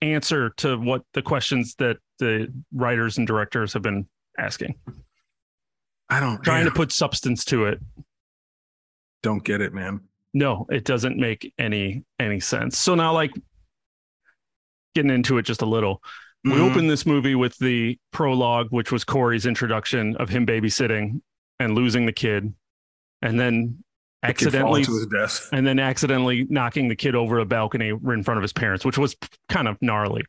[0.00, 4.06] answer to what the questions that the writers and directors have been
[4.38, 4.74] asking
[6.08, 7.78] I don't trying yeah, to put substance to it
[9.22, 10.00] don't get it, man.
[10.32, 13.32] no it doesn't make any any sense so now like
[14.94, 16.02] getting into it just a little
[16.44, 16.70] we Mhm.
[16.70, 21.20] opened this movie with the prologue which was corey's introduction of him babysitting
[21.60, 22.52] and losing the kid
[23.22, 23.82] and then
[24.22, 25.48] The accidentally to his death.
[25.52, 28.98] and then accidentally knocking the kid over a balcony in front of his parents, which
[28.98, 29.16] was
[29.48, 30.24] kind of gnarly.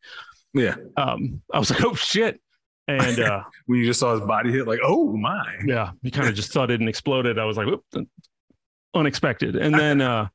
[0.53, 0.75] Yeah.
[0.97, 2.39] Um, I was like, oh shit.
[2.87, 5.43] And uh, When you just saw his body hit, like, oh my.
[5.65, 7.39] yeah, he kind of just thudded and exploded.
[7.39, 7.67] I was like,
[8.93, 9.55] unexpected.
[9.55, 10.27] And then, uh,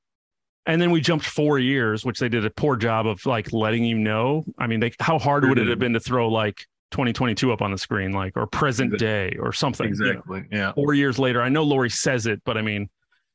[0.66, 3.85] and then we jumped four years, which they did a poor job of like letting
[3.85, 4.44] you know.
[4.59, 7.70] I mean, they, how hard would it have been to throw like 2022 up on
[7.70, 9.88] the screen, like, or present day or something?
[9.88, 10.11] you know?
[10.11, 10.44] Exactly.
[10.51, 10.72] Yeah.
[10.72, 12.88] Four years later, I know Laurie says it, but I mean,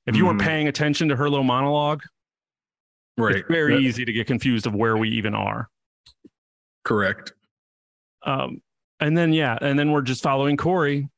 [0.05, 0.45] if you weren't Mhm.
[0.45, 2.01] paying attention to her little monologue,
[3.17, 3.35] Right.
[3.37, 5.69] it's very That- easy to get confused of where we even are.
[6.83, 7.33] Correct.
[8.25, 8.61] Um,
[8.99, 11.09] and then yeah, and then we're just following Corey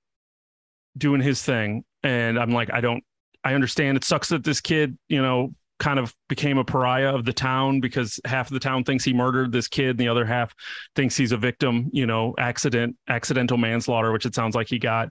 [0.98, 3.04] doing his thing, and I'm like, I don't,
[3.44, 3.98] I understand.
[3.98, 7.82] It sucks that this kid, you know, kind of became a pariah of the town
[7.82, 10.54] because half of the town thinks he murdered this kid and the other half
[10.96, 15.10] thinks he's a victim you know accident accidental manslaughter which it sounds like he got.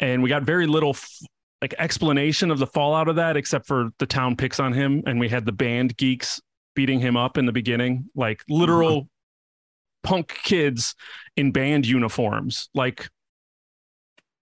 [0.00, 1.20] And we got very little f-
[1.62, 5.20] like explanation of the fallout of that except for the town picks on him and
[5.20, 6.40] we had the band geeks
[6.74, 10.08] beating him up in the beginning like literal mm-hmm.
[10.08, 10.94] punk kids
[11.36, 13.08] in band uniforms like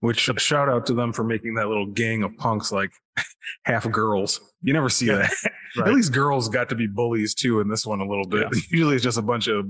[0.01, 2.92] Which shout out to them for making that little gang of punks like
[3.64, 4.40] half girls.
[4.62, 5.30] You never see that.
[5.78, 5.88] right.
[5.88, 8.48] At least girls got to be bullies too in this one a little bit.
[8.52, 8.61] Yeah.
[8.70, 9.66] Usually it's just a bunch of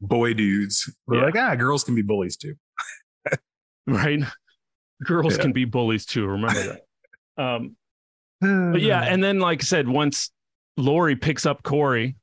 [0.00, 0.90] boy dudes.
[1.08, 1.24] They're Yeah.
[1.26, 2.54] like, ah, girls can be bullies too.
[3.86, 4.20] right
[5.04, 5.42] girls Yeah.
[5.42, 6.62] can be bullies too remember
[7.36, 7.76] that um
[8.72, 10.30] but yeah and then like i said once
[10.76, 12.14] laurie picks up corey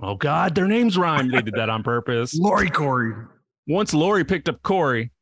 [0.00, 3.12] oh god their names rhyme they did that on purpose Laurie Corey.
[3.68, 5.12] once laurie picked up corey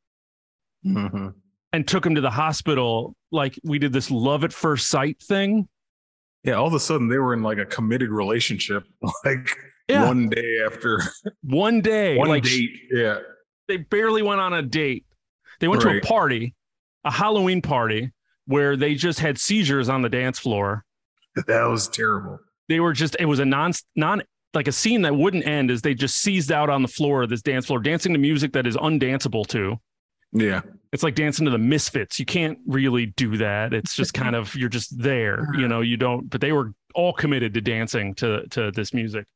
[0.86, 1.34] Mhm.
[1.76, 5.68] And took him to the hospital like we did this love at first sight thing
[6.42, 8.84] Yeah, all of a sudden they were in like a committed relationship,
[9.24, 9.54] like
[9.88, 10.06] Yeah.
[10.06, 11.02] one day after
[11.42, 12.70] one day one like date.
[12.90, 13.18] Yeah,
[13.68, 15.04] they barely went on a date
[15.60, 16.00] they went Right.
[16.02, 16.54] to a party
[17.04, 18.10] a halloween party
[18.46, 20.84] where they just had seizures on the dance floor
[21.46, 22.38] that was terrible.
[22.68, 24.22] they were just it was a non non
[24.54, 27.28] like a scene that wouldn't end as they just seized out on the floor of
[27.28, 29.76] this dance floor dancing to music that is undanceable to
[30.32, 30.62] Yeah,
[30.96, 32.18] it's like dancing to the misfits.
[32.18, 33.74] You can't really do that.
[33.74, 35.66] It's just kind of you're just there you uh-huh.
[35.66, 39.26] know you don't but they were all committed to dancing to to this music.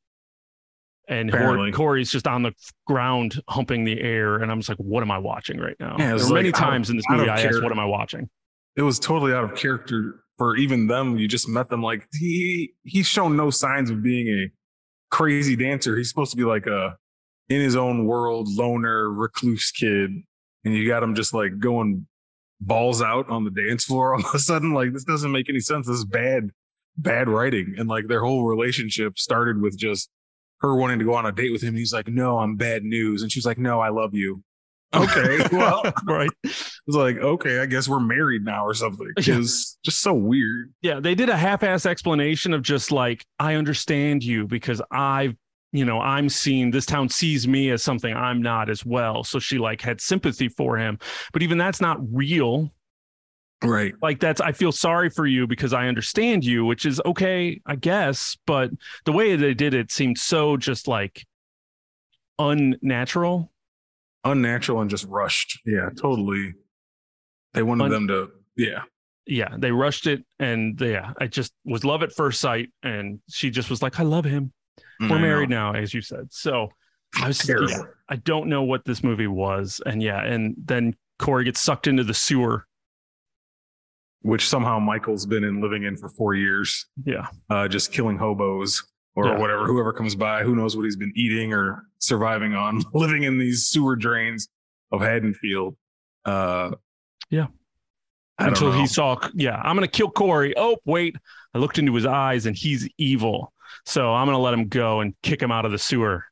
[1.07, 1.71] And Apparently.
[1.71, 2.53] Corey's just on the
[2.87, 5.97] ground humping the air and I'm just like what am I watching right now?
[5.99, 7.71] Yeah, it there were many like, I times in this movie don't I, asked what
[7.71, 8.27] am I watching?
[8.75, 11.19] It was totally out of character for even them.
[11.19, 14.49] You just met them like he he's shown no signs of being a
[15.15, 15.95] crazy dancer.
[15.95, 16.97] He's supposed to be like a
[17.49, 20.09] in his own world loner recluse kid,
[20.63, 22.07] and you got him just like going
[22.59, 24.73] balls out on the dance floor all of a sudden.
[24.73, 25.87] Like this doesn't make any sense.
[25.87, 26.49] This is bad,
[26.97, 27.75] bad writing.
[27.77, 30.09] And like their whole relationship started with just
[30.59, 31.75] her wanting to go on a date with him.
[31.75, 34.43] He's like, "No, I'm bad news," and she's like, "No, I love you."
[34.93, 39.07] Okay, well, right It's like, okay, I guess we're married now or something.
[39.19, 39.37] Yeah.
[39.37, 40.73] It's just so weird.
[40.81, 45.37] Yeah, they did a half-ass explanation of just like I understand you because I,
[45.71, 49.23] you know, I'm seen this town sees me as something I'm not as well.
[49.23, 50.99] So she like had sympathy for him,
[51.31, 52.71] but even that's not real.
[53.63, 53.93] Right.
[54.01, 57.75] Like that's I feel sorry for you because I understand you, which is okay, I
[57.75, 58.71] guess, but
[59.05, 61.25] the way they did it seemed so just like
[62.39, 63.51] unnatural.
[64.23, 65.59] Unnatural and just rushed.
[65.65, 66.53] Yeah, totally.
[67.53, 68.81] They wanted Un- them to, yeah.
[69.27, 73.51] Yeah, they rushed it and yeah, I just was love at first sight and she
[73.51, 74.51] just was like I love him.
[75.09, 76.27] We're married now, as you said.
[76.31, 76.69] So
[77.21, 80.95] I was just, yeah, I don't know what this movie was, and yeah, and then
[81.19, 82.65] Corey gets sucked into the sewer.
[84.23, 88.83] Which somehow Michael's been in living in for four years, Yeah, uh, just killing hobos
[89.15, 89.39] or Yeah.
[89.39, 93.39] whatever, whoever comes by, who knows what he's been eating or surviving on, living in
[93.39, 94.47] these sewer drains
[94.91, 95.75] of Haddonfield.
[96.23, 96.71] Uh,
[97.31, 97.47] Yeah.
[98.37, 98.79] I until know.
[98.79, 100.53] he saw, yeah, I'm gonna kill Corey.
[100.55, 101.15] Oh wait,
[101.55, 103.50] I looked into his eyes and he's evil,
[103.85, 106.25] so I'm gonna let him go and kick him out of the sewer.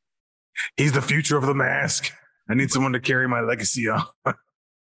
[0.78, 2.12] he's the future of the mask.
[2.50, 4.04] I need someone to carry my legacy on.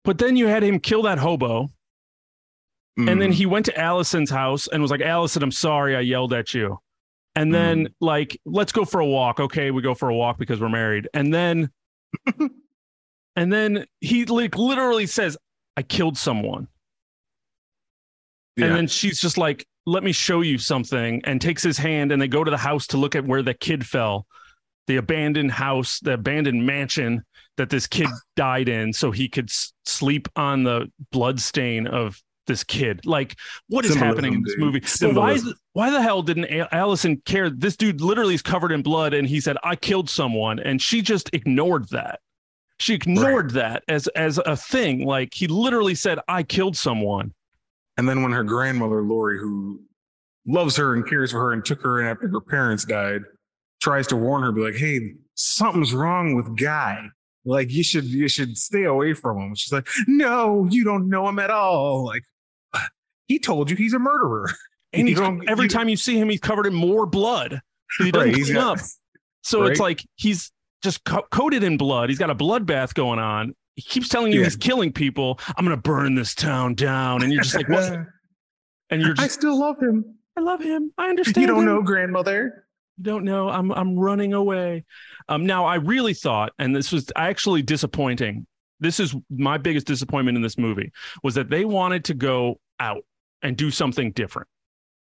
[0.05, 1.69] But then you had him kill that hobo,
[2.97, 3.33] and then Mm.
[3.33, 6.77] he went to Allison's house and was like, "Allison, I'm sorry, I yelled at you."
[7.35, 9.39] And then like, let's go for a walk.
[9.39, 11.07] Okay, we go for a walk because we're married.
[11.13, 11.71] And then,
[13.35, 15.37] and then he like literally says,
[15.77, 16.67] "I killed someone."
[18.55, 18.67] Yeah.
[18.67, 22.21] And then she's just like, let me show you something, and takes his hand, and
[22.21, 24.25] they go to the house to look at where the kid fell,
[24.87, 27.23] the abandoned house, the abandoned mansion
[27.57, 32.21] that this kid died in, so he could s- sleep on the blood stain of
[32.47, 33.05] this kid.
[33.05, 33.35] Like,
[33.67, 34.79] what is Symbolism, happening in this movie?
[34.79, 35.53] But why, Symbolism.
[35.73, 37.49] why the hell didn't A- Allison care?
[37.49, 41.01] This dude literally is covered in blood, and he said, I killed someone, and she
[41.01, 42.19] just ignored that.
[42.79, 45.05] She ignored that as as a thing.
[45.05, 47.33] Like he literally said, "I killed someone."
[47.97, 49.81] And then when her grandmother, Laurie, who
[50.47, 53.21] loves her and cares for her and took her in after her parents died,
[53.81, 56.99] tries to warn her, be like, hey, something's wrong with Guy.
[57.45, 59.55] Like you should you should stay away from him.
[59.55, 62.05] She's like, no, you don't know him at all.
[62.05, 62.23] Like
[63.27, 64.49] he told you he's a murderer.
[64.95, 67.59] And he's, every you- time you see him, he's covered in more blood.
[67.97, 68.85] He doesn't Right, clean got- up.
[69.41, 70.51] So it's like he's
[70.83, 72.09] just co- coated in blood.
[72.09, 73.55] He's got a bloodbath going on.
[73.75, 74.45] He keeps telling you Yeah.
[74.45, 75.39] he's killing people.
[75.57, 77.99] I'm gonna burn this town down, and you're just like, what?
[78.89, 80.17] And you're I still love him.
[80.37, 80.91] I love him.
[80.99, 81.41] I understand.
[81.41, 81.65] You don't him.
[81.65, 82.67] know, grandmother.
[82.97, 83.49] You don't know.
[83.49, 84.83] I'm I'm running away.
[85.29, 88.45] Um, now I really thought, and this was actually disappointing,
[88.79, 90.91] This is my biggest disappointment in this movie
[91.23, 93.03] was that they wanted to go out
[93.41, 94.47] and do something different.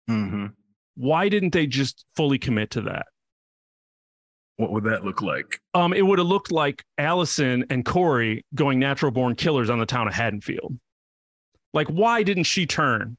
[0.10, 0.48] Mm-hmm.
[0.96, 3.08] Why didn't they just fully commit to that?
[4.58, 5.60] What would that look like?
[5.74, 9.86] Um, it would have looked like Allison and Corey going natural born killers on the
[9.86, 10.78] town of Haddonfield.
[11.74, 13.18] Like, why didn't she turn?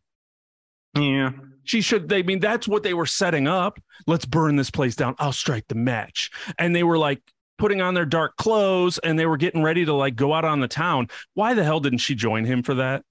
[0.95, 1.33] Yeah.
[1.65, 2.09] She should.
[2.09, 3.81] They I mean that's what they were setting up.
[4.07, 5.15] Let's burn this place down.
[5.19, 6.31] I'll strike the match.
[6.59, 7.23] And they were like
[7.57, 10.61] putting on their dark clothes and they were getting ready to like go out on
[10.61, 11.09] the town.
[11.35, 13.05] Why the hell didn't she join him for that?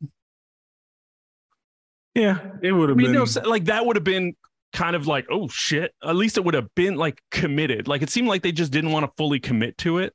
[2.13, 3.25] Yeah, it would I have mean, been.
[3.43, 4.35] no, like that would have been
[4.73, 5.93] kind of like, oh shit.
[6.03, 7.87] At least it would have been like committed.
[7.87, 10.13] Like it seemed like they just didn't want to fully commit to it.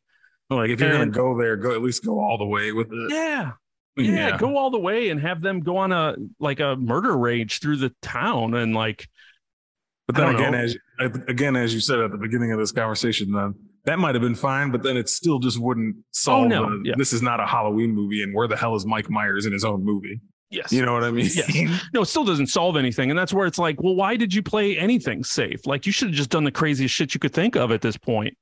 [0.50, 2.88] like if you're and- gonna go there, go at least go all the way with
[2.92, 3.12] it.
[3.12, 3.52] Yeah.
[3.98, 7.60] Yeah, go all the way and have them go on a like a murder rage
[7.60, 9.08] through the town and like
[10.06, 10.58] But then again, know.
[10.58, 10.76] as
[11.28, 13.54] again as you said at the beginning of this conversation, then
[13.86, 16.44] that might have been fine, but then it still just wouldn't oh, solve.
[16.44, 16.94] Oh, no, the, yeah.
[16.98, 19.64] This is not a Halloween movie, and where the hell is Mike Myers in his
[19.64, 20.20] own movie?
[20.50, 20.72] Yes.
[20.72, 21.28] You know what I mean?
[21.34, 21.80] Yes.
[21.92, 23.10] no, it still doesn't solve anything.
[23.10, 25.66] And that's where it's like, well, why did you play anything safe?
[25.66, 27.96] Like you should have just done the craziest shit you could think of at this
[27.96, 28.36] point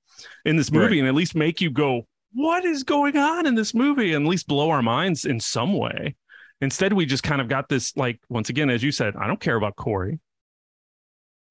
[0.44, 0.98] in this movie Right.
[1.00, 4.12] and at least make you go, what is going on in this movie?
[4.14, 6.16] And at least blow our minds in some way.
[6.60, 9.40] Instead, we just kind of got this, like, once again, as you said, I don't
[9.40, 10.18] care about Corey.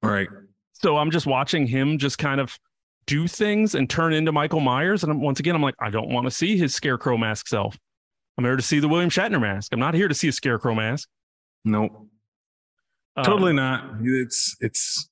[0.02, 0.28] right.
[0.72, 2.58] So I'm just watching him just kind of
[3.06, 5.02] do things and turn into Michael Myers.
[5.02, 7.78] And I'm, once again, I'm like, I don't want to see his scarecrow mask self.
[8.36, 9.72] I'm here to see the William Shatner mask.
[9.72, 11.08] I'm not here to see a scarecrow mask.
[11.64, 12.08] Nope.
[13.16, 13.96] Um, Totally not.
[14.02, 15.08] It's it's.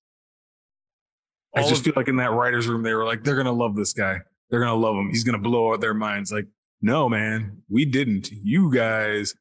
[1.55, 3.77] I just of- feel like in that writers' room, they were like, they're gonna love
[3.77, 4.19] this guy.
[4.51, 5.11] They're gonna love him.
[5.11, 6.33] He's gonna blow out their minds.
[6.33, 6.47] Like,
[6.81, 8.31] no, man, we didn't.
[8.33, 9.35] You guys,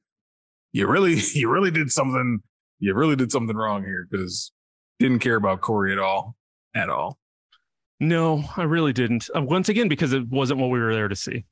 [0.73, 2.41] you really, you really did something.
[2.79, 4.51] You really did something wrong here because
[4.99, 6.35] didn't care about Corey at all,
[6.75, 7.17] at all.
[7.99, 9.29] No, I really didn't.
[9.35, 11.45] Uh, once again, because it wasn't what we were there to see.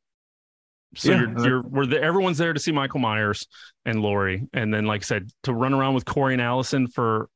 [0.95, 3.47] So Yeah, you're, you're we're the, everyone's there to see Michael Myers
[3.85, 7.29] and Laurie, and then like I said, to run around with Corey and Allison for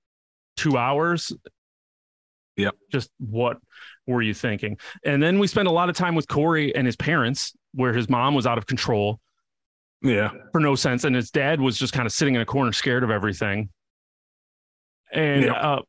[0.58, 1.32] two hours.
[2.58, 2.76] Yep.
[2.92, 3.58] Just what
[4.06, 4.78] were you thinking?
[5.04, 8.10] And then we spent a lot of time with Corey and his parents, where his
[8.10, 9.20] mom was out of control
[10.04, 12.72] Yeah, for no sense, and his dad was just kind of sitting in a corner,
[12.74, 13.70] scared of everything.
[15.12, 15.54] And Yeah.
[15.54, 15.82] uh,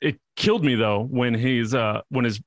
[0.00, 2.40] it killed me though when he's uh when his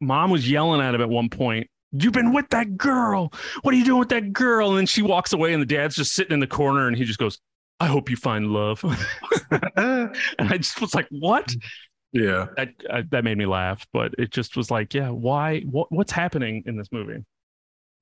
[0.00, 1.69] mom was yelling at him at one point.
[1.92, 3.32] You've been with that girl.
[3.62, 4.68] What are you doing with that girl?
[4.70, 7.04] And then she walks away, and the dad's just sitting in the corner, and he
[7.04, 7.38] just goes,
[7.80, 8.84] "I hope you find love."
[9.50, 11.52] and I just was like, "What?"
[12.12, 12.46] yeah.
[12.56, 15.60] That uh, that made me laugh, but it just was like, "Yeah, why?
[15.62, 15.90] What?
[15.90, 17.24] What's happening in this movie?"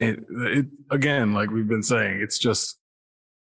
[0.01, 2.79] it, it again, like we've been saying, it's just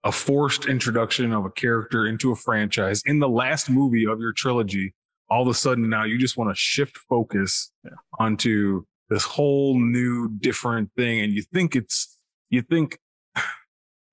[0.04, 4.32] a forced introduction of a character into a franchise in the last movie of your
[4.34, 4.94] trilogy.
[5.30, 7.92] All of a sudden, now you just want to shift focus Yeah.
[8.18, 12.18] onto this whole new, different thing, and you think it's
[12.50, 13.00] you think.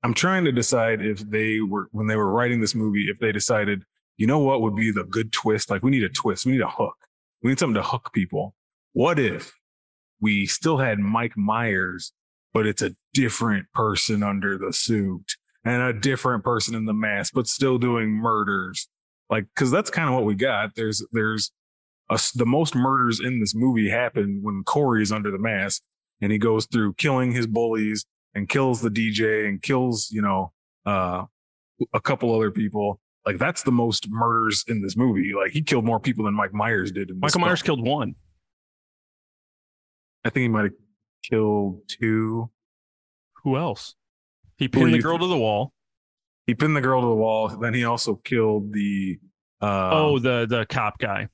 [0.02, 3.32] I'm trying to decide if they were when they were writing this movie, if they
[3.32, 3.84] decided,
[4.18, 5.70] you know what would be the good twist?
[5.70, 6.96] Like we need a twist, we need a hook,
[7.42, 8.54] we need something to hook people.
[8.92, 9.58] What if
[10.20, 12.12] we still had Mike Myers
[12.54, 17.34] but it's a different person under the suit and a different person in the mask,
[17.34, 18.88] but still doing murders.
[19.28, 20.76] Like, cause that's kind of what we got.
[20.76, 21.50] There's, there's
[22.10, 25.82] a, the most murders in this movie happen when Corey is under the mask
[26.20, 30.52] and he goes through killing his bullies and kills the DJ and kills, you know,
[30.86, 31.24] uh,
[31.92, 33.00] a couple other people.
[33.26, 35.32] Like that's the most murders in this movie.
[35.34, 37.10] Like he killed more people than Mike Myers did.
[37.10, 37.78] In this Michael Myers film.
[37.78, 38.14] killed one.
[40.24, 40.72] I think he might have
[41.22, 42.50] killed two.
[43.42, 43.94] Who else?
[44.56, 45.22] He pinned the girl think?
[45.22, 45.72] to the wall.
[46.46, 47.48] He pinned the girl to the wall.
[47.48, 49.18] Then he also killed the.
[49.60, 51.28] Uh, oh, the the cop guy.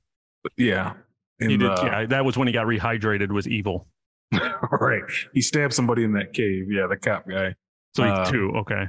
[0.57, 0.93] Yeah.
[1.39, 1.71] In He did.
[1.71, 3.31] the- yeah, that was when he got rehydrated.
[3.31, 3.87] Was evil.
[4.71, 5.03] right.
[5.33, 6.71] He stabbed somebody in that cave.
[6.71, 7.55] Yeah, the cop guy.
[7.95, 8.51] So he Uh, two.
[8.57, 8.85] Okay,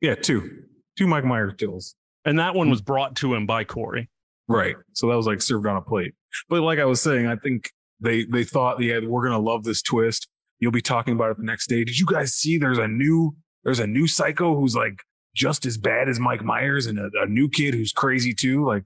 [0.00, 0.64] Yeah, two.
[0.96, 1.96] Two Mike Myers kills.
[2.24, 4.08] and that one was brought to him by Corey.
[4.46, 4.76] Right.
[4.92, 6.14] So that was like served on a plate.
[6.48, 9.82] But like I was saying, I think they they thought, yeah, we're gonna love this
[9.82, 10.28] twist.
[10.60, 11.82] You'll be talking about it the next day.
[11.84, 15.00] Did you guys see there's a new there's a new psycho who's like
[15.34, 18.64] just as bad as Mike Myers and a, a new kid who's crazy too?
[18.64, 18.84] Like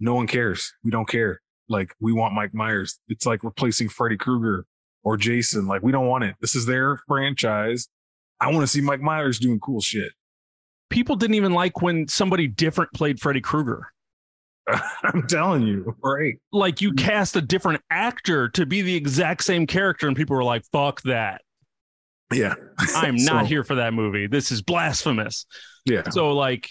[0.00, 0.72] no one cares.
[0.84, 1.40] We don't care.
[1.68, 2.98] Like we want Mike Myers.
[3.08, 4.64] It's like replacing Freddy Krueger
[5.02, 5.66] or Jason.
[5.66, 6.36] Like we don't want it.
[6.40, 7.88] This is their franchise.
[8.40, 10.12] I want to see Mike Myers doing cool shit.
[10.90, 13.88] People didn't even like when somebody different played Freddy Krueger.
[15.02, 16.34] I'm telling you, right?
[16.52, 16.98] Like you mm.
[16.98, 21.02] cast a different actor to be the exact same character, and people were like, "Fuck
[21.02, 21.42] that!
[22.32, 22.54] Yeah.
[22.94, 24.26] I'm not So- here for that movie.
[24.26, 25.46] This is blasphemous."
[25.84, 26.08] Yeah.
[26.10, 26.70] So like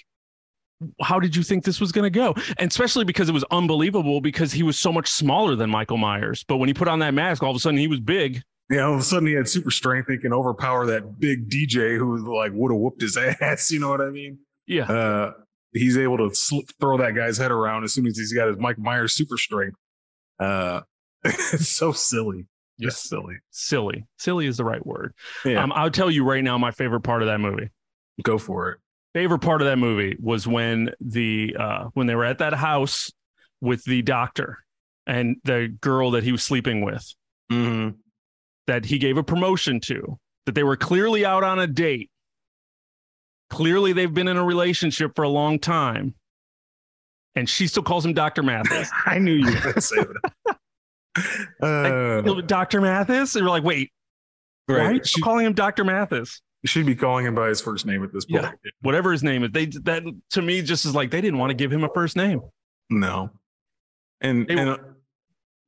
[1.02, 2.36] how did you think this was going to go?
[2.58, 6.44] And especially because it was unbelievable because he was so much smaller than Michael Myers.
[6.48, 8.42] But when he put on that mask, all of a sudden he was big.
[8.70, 10.10] Know, all of a sudden he had super strength.
[10.10, 13.72] He can overpower that big DJ who like would have whooped his ass.
[13.72, 14.40] You know what I mean?
[14.68, 14.84] Yeah.
[14.92, 15.32] Uh,
[15.74, 18.58] he's able to slip, throw that guy's head around as soon as he's got his
[18.58, 19.78] Mike Myers super strength.
[20.40, 20.82] Uh,
[21.24, 22.46] it's so silly.
[22.80, 23.10] Just Yes.
[23.10, 23.36] silly.
[23.50, 24.06] Silly.
[24.20, 25.14] Silly is the right word.
[25.44, 25.64] Yeah.
[25.64, 27.70] Um, I'll tell you right now my favorite part of that movie.
[28.22, 28.80] Go for it.
[29.18, 33.10] Favorite part of that movie was when the uh when they were at that house
[33.62, 34.60] with the doctor
[35.08, 37.04] and the girl that he was sleeping with
[37.52, 37.98] Mm-hmm.
[38.68, 42.12] that he gave a promotion to, that they were clearly out on a date.
[43.50, 46.14] Clearly they've been in a relationship for a long time.
[47.34, 48.44] And she still calls him Dr.
[48.44, 48.92] Mathis.
[49.08, 50.58] I knew you were going to say that.
[51.64, 52.82] Uh, Dr.
[52.82, 53.36] Mathis?
[53.36, 53.92] And we're like, wait,
[54.68, 55.08] why are you right.
[55.08, 55.84] She, calling him Dr.
[55.84, 56.44] Mathis?
[56.68, 58.44] Should be calling him by his first name at this point.
[58.44, 58.52] Yeah.
[58.82, 59.52] Whatever his name is.
[59.52, 62.16] They that to me just is like they didn't want to give him a first
[62.16, 62.42] name.
[62.90, 63.30] No.
[64.22, 64.78] And, They- and uh,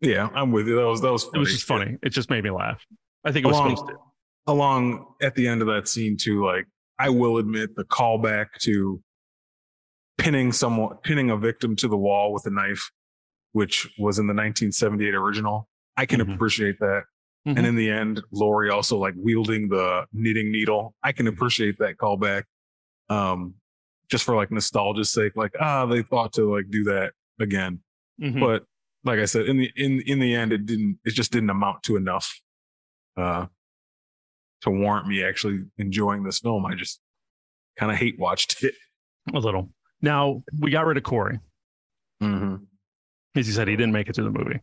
[0.02, 0.76] yeah, I'm with you.
[0.76, 1.98] That was that was It was just funny.
[2.04, 2.84] It just made me laugh.
[3.26, 4.52] I think it was Along- supposed to.
[4.52, 6.66] along at the end of that scene too like
[6.98, 9.02] i will admit the callback to
[10.18, 12.90] pinning someone pinning a victim to the wall with a knife
[13.52, 16.34] which was in the 1978 original i can Mhm.
[16.36, 17.04] appreciate that
[17.48, 17.58] Mhm.
[17.58, 21.96] and in the end laurie also like wielding the knitting needle i can appreciate that
[21.98, 22.44] callback
[23.10, 23.54] um
[24.12, 27.80] just for like nostalgia's sake like ah they thought to like do that again
[28.22, 28.40] Mhm.
[28.42, 28.66] but
[29.06, 31.00] like I said, in the in in the end, it didn't.
[31.06, 32.42] It just didn't amount to enough
[33.16, 33.46] uh,
[34.64, 36.66] to warrant me actually enjoying this film.
[36.66, 37.00] I just
[37.78, 38.74] kind of hate watched it.
[39.34, 39.70] a little.
[40.02, 41.40] Now we got rid of Corey.
[42.22, 42.56] Mm-hmm.
[43.38, 44.60] As you said, he didn't make it to the movie.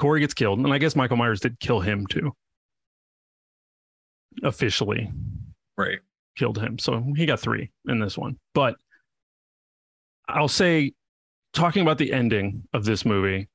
[0.00, 2.32] Corey gets killed, and I guess Michael Myers did kill him too.
[4.42, 5.12] Officially
[5.76, 5.98] Right.
[6.36, 6.78] killed him.
[6.78, 8.38] So he got three in this one.
[8.54, 8.76] But
[10.28, 10.92] I'll say,
[11.52, 13.48] talking about the ending of this movie,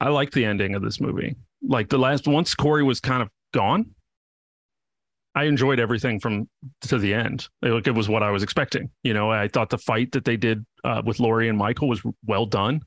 [0.00, 1.36] I like the ending of this movie.
[1.62, 3.94] Like the last, once Corey was kind of gone,
[5.34, 6.48] I enjoyed everything from
[6.82, 7.48] to the end.
[7.62, 8.90] It, it was what I was expecting.
[9.02, 12.02] You know, I thought the fight that they did uh, with Laurie and Michael was
[12.26, 12.82] well done.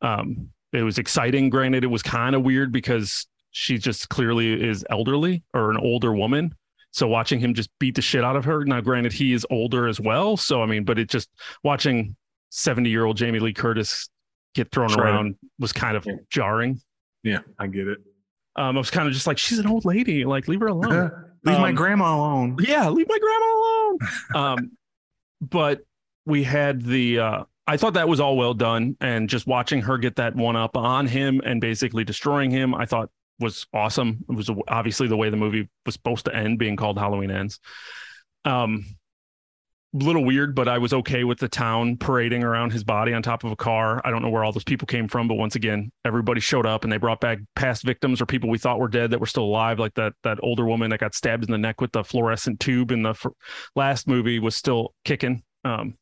[0.00, 1.50] Um, it was exciting.
[1.50, 6.14] Granted, it was kind of weird because she just clearly is elderly or an older
[6.14, 6.54] woman.
[6.92, 8.64] So watching him just beat the shit out of her.
[8.64, 10.36] Now, granted, he is older as well.
[10.36, 11.28] So I mean, but it just
[11.64, 12.16] watching
[12.50, 14.08] 70 year old Jamie Lee Curtis
[14.54, 15.04] get thrown Sure.
[15.04, 16.14] around was kind of Yeah.
[16.30, 16.80] jarring.
[17.22, 17.98] Yeah, I get it.
[18.56, 20.24] Um, I was kind of just like, she's an old lady.
[20.24, 21.10] Like, leave her alone.
[21.44, 22.56] Leave my Um, grandma alone.
[22.60, 23.98] yeah, leave my grandma alone.
[24.60, 24.70] um,
[25.40, 25.80] but
[26.26, 28.96] we had the uh I thought that was all well done.
[29.00, 32.86] And just watching her get that one up on him and basically destroying him, I
[32.86, 34.24] thought was awesome.
[34.28, 37.58] It was obviously the way the movie was supposed to end, being called Halloween Ends.
[38.44, 38.84] Um
[39.92, 43.42] little weird, but I was okay with the town parading around his body on top
[43.42, 44.00] of a car.
[44.04, 46.84] I don't know where all those people came from, but once again, everybody showed up
[46.84, 49.44] and they brought back past victims or people we thought were dead that were still
[49.44, 52.60] alive, like that that older woman that got stabbed in the neck with the fluorescent
[52.60, 53.14] tube in the
[53.74, 55.42] last movie was still kicking.
[55.64, 55.96] Um,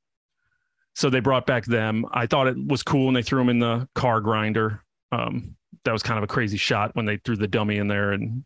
[0.98, 2.04] so they brought back them.
[2.10, 4.82] I thought it was cool, and they threw him in the car grinder.
[5.12, 8.10] Um, that was kind of a crazy shot when they threw the dummy in there
[8.10, 8.44] and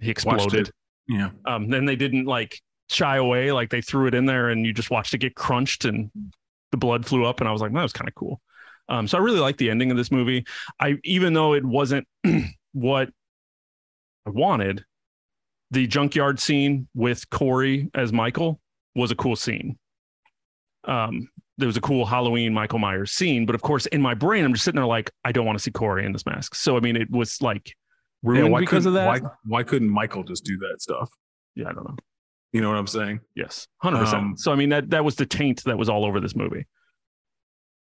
[0.00, 0.72] he exploded.
[1.06, 1.30] Yeah.
[1.46, 4.72] Um, then they didn't like shy away, like they threw it in there and you
[4.72, 6.10] just watched it get crunched and
[6.72, 7.38] the blood flew up.
[7.38, 8.40] And I was like, that was kind of cool.
[8.88, 10.44] Um, so I really like the ending of this movie.
[10.80, 12.08] I even though it wasn't
[12.72, 13.08] what
[14.26, 14.84] I wanted,
[15.70, 18.60] the junkyard scene with Corey as Michael
[18.96, 19.78] was a cool scene.
[20.84, 21.28] Um,
[21.58, 24.52] there was a cool Halloween Michael Myers scene, but of course, in my brain, I'm
[24.54, 26.54] just sitting there like, I don't want to see Corey in this mask.
[26.54, 27.74] So I mean, it was like
[28.22, 29.06] ruined Yeah, why because of that.
[29.06, 31.10] Why, why couldn't Michael just do that stuff?
[31.54, 31.96] Yeah, I don't know.
[32.52, 33.20] You know what I'm saying?
[33.36, 34.40] Yes, hundred Um, percent.
[34.40, 36.66] So I mean that that was the taint that was all over this movie.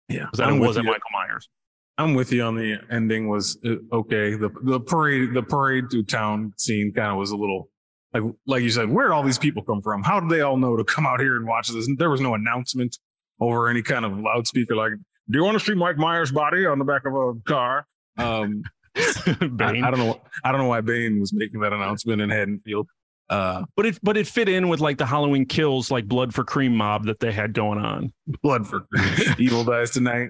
[0.08, 0.26] Yeah.
[0.34, 0.92] That I'm it wasn't you.
[0.92, 1.48] Michael Myers.
[1.96, 4.34] I'm with you on the ending was uh, okay.
[4.34, 7.70] The the parade the parade through town scene kind of was a little
[8.14, 10.02] like like you said, where did all these people come from?
[10.02, 11.88] How did they all know to come out here and watch this?
[11.88, 12.98] And there was no announcement
[13.40, 14.92] over any kind of loudspeaker like,
[15.28, 17.86] "Do you want to see Mike Myers' body on the back of a car?"
[18.16, 18.62] Um,
[18.96, 19.84] I, Bane.
[19.84, 20.20] I don't know.
[20.44, 22.88] I don't know why Bane was making that announcement in Haddonfield.
[23.30, 26.44] Uh, but it but it fit in with like the Halloween kills, like Blood for
[26.44, 28.12] Cream mob that they had going on.
[28.42, 28.86] blood for
[29.38, 30.28] evil dies tonight.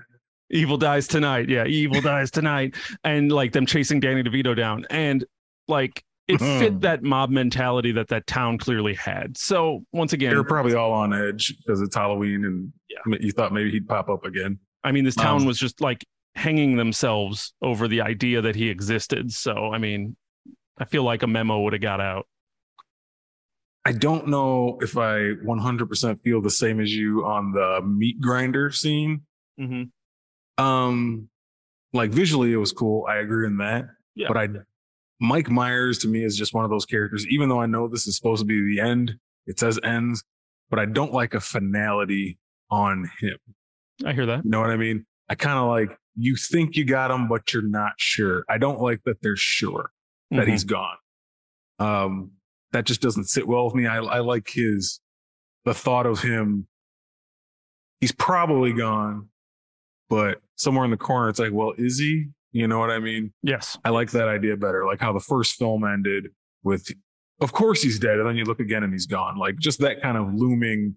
[0.51, 1.49] Evil dies tonight.
[1.49, 5.25] Yeah, evil dies tonight, and like them chasing Danny DeVito down, and
[5.67, 9.37] like it fit that mob mentality that that town clearly had.
[9.37, 13.17] So once again, They again, were probably all on edge because it's Halloween, and Yeah.
[13.21, 14.59] you thought maybe he'd pop up again.
[14.83, 16.05] I mean, this town Um, was just like
[16.35, 19.33] hanging themselves over the idea that he existed.
[19.33, 20.17] So I mean,
[20.79, 22.27] I feel like a memo would have got out.
[23.85, 28.71] I don't know if I 100% feel the same as you on the meat grinder
[28.71, 29.23] scene.
[29.61, 30.65] Mm-hmm.
[30.65, 31.29] Um,
[31.93, 33.05] like visually, it was cool.
[33.07, 33.85] I agree in that.
[34.15, 34.29] Yeah.
[34.29, 34.49] But I,
[35.25, 38.07] Mike Myers to me is just one of those characters, even though I know this
[38.07, 39.15] is supposed to be the end,
[39.47, 40.23] it says ends,
[40.71, 42.39] but I don't like a finality
[42.71, 43.37] on him.
[44.05, 44.45] I hear that.
[44.45, 45.07] You know what I mean?
[45.29, 48.45] I kind of like you think you got him, but you're not sure.
[48.49, 49.91] I don't like that they're sure
[50.31, 50.51] that Mhm.
[50.51, 50.97] he's gone.
[51.79, 52.33] Um,
[52.73, 53.87] that just doesn't sit well with me.
[53.87, 55.01] I, I like his
[55.65, 56.67] the thought of him.
[58.01, 59.29] He's probably gone,
[60.09, 62.27] but somewhere in the corner, it's like, well, is he?
[62.55, 63.33] You know what I mean?
[63.43, 63.77] yes.
[63.85, 64.87] I like that idea better.
[64.87, 66.29] Like how the first film ended
[66.63, 66.89] with,
[67.41, 69.37] of course he's dead, and then you look again and he's gone.
[69.37, 70.95] Like just that kind of looming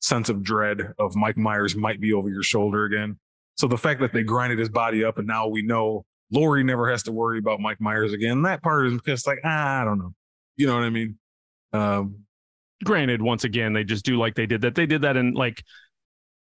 [0.00, 3.18] sense of dread of Mike Myers might be over your shoulder again.
[3.56, 6.88] So the fact that they grinded his body up and now we know Laurie never
[6.88, 8.42] has to worry about Mike Myers again.
[8.42, 10.14] That part is just like ah, I don't know.
[10.56, 11.18] You know what I mean?
[11.72, 12.24] Um,
[12.84, 14.74] Granted, once again, they just do like they did that.
[14.74, 15.62] They did that in like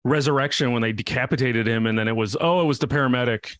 [0.03, 3.57] Resurrection when they decapitated him, and then it was oh, it was the paramedic.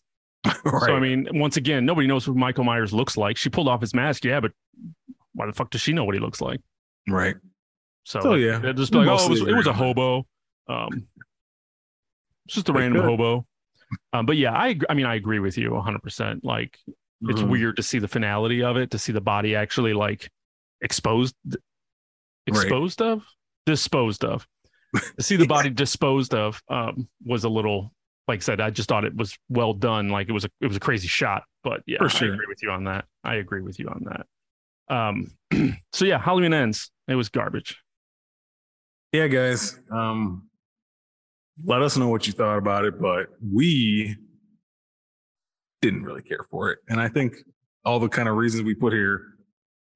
[0.64, 0.80] Right.
[0.86, 3.36] So I mean, once again, nobody knows who Michael Myers looks like.
[3.36, 4.52] She pulled off his mask, yeah, but
[5.34, 6.60] why the fuck does she know what he looks like?
[7.08, 7.36] right.
[8.04, 9.94] So, So, yeah, just like, oh, it was, it was a agree on that.
[9.96, 10.26] hobo.
[10.68, 11.08] Um,
[12.46, 13.08] it's just a They random could.
[13.10, 13.46] hobo.
[14.12, 16.02] Um, but yeah, I I mean, I agree with you 100.
[16.02, 16.78] percent Like,
[17.22, 17.48] it's Mhm.
[17.48, 20.30] weird to see the finality of it, to see the body actually like
[20.80, 21.34] exposed,
[22.46, 23.24] exposed of,
[23.66, 24.46] disposed of.
[25.18, 27.92] to see the body disposed of um, was a little,
[28.28, 30.10] like I said, I just thought it was well done.
[30.10, 31.42] Like it was a it was a crazy shot.
[31.64, 33.06] But yeah, For I agree with you on that.
[33.24, 34.94] I agree with you on that.
[34.94, 35.32] Um,
[35.92, 36.90] so yeah, Halloween ends.
[37.08, 37.82] It was garbage.
[39.12, 39.78] yeah, guys.
[39.90, 40.48] Um,
[41.64, 44.16] let us know what you thought about it, but we
[45.82, 46.78] didn't really care for it.
[46.88, 47.36] And I think
[47.84, 49.22] all the kind of reasons we put here,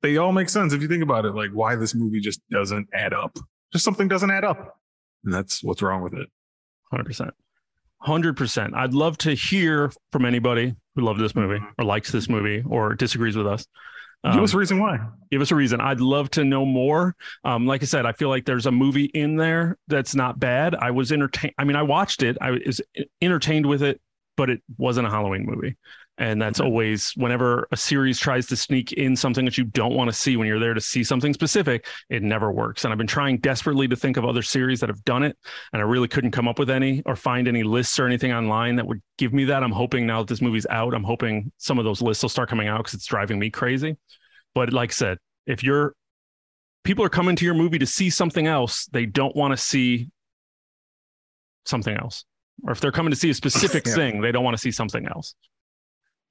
[0.01, 2.89] they all make sense if you think about it, like why this movie just doesn't
[2.93, 3.39] add up.
[3.73, 4.77] Just something doesn't add up.
[5.25, 6.29] And that's what's wrong with it.
[6.91, 7.05] Hundred
[8.03, 8.13] percent.
[8.13, 8.75] Hundred percent.
[8.75, 12.95] I'd love to hear from anybody who loved this movie or likes this movie or
[12.95, 13.67] disagrees with us.
[14.25, 14.99] Give Um, us a reason why.
[15.33, 15.81] give us a reason.
[15.81, 17.17] I'd love to know more.
[17.45, 20.75] Um, like I said, I feel like there's a movie in there that's not bad.
[20.77, 21.55] I was entertained.
[21.59, 22.37] I mean, I watched it.
[22.41, 22.81] I was
[23.21, 24.01] entertained with it,
[24.37, 25.77] but it wasn't a Halloween movie.
[26.19, 30.09] And that's always whenever a series tries to sneak in something that you don't want
[30.11, 32.85] to see when you're there to see something specific, it never works.
[32.85, 35.39] And I've been trying desperately to think of other series that have done it,
[35.73, 38.77] and I really couldn't come up with any or find any lists or anything online
[38.77, 39.63] that would give me that.
[39.65, 42.51] I'm hoping now that this movie's out, I'm hoping some of those lists will start
[42.51, 43.97] coming out because it's driving me crazy.
[44.55, 45.95] But like I said, if you're
[46.85, 50.11] people are coming to your movie to see something else, they don't want to see
[51.65, 52.25] something else.
[52.65, 53.95] Or if they're coming to see a specific Yeah.
[53.95, 55.35] thing, they don't want to see something else.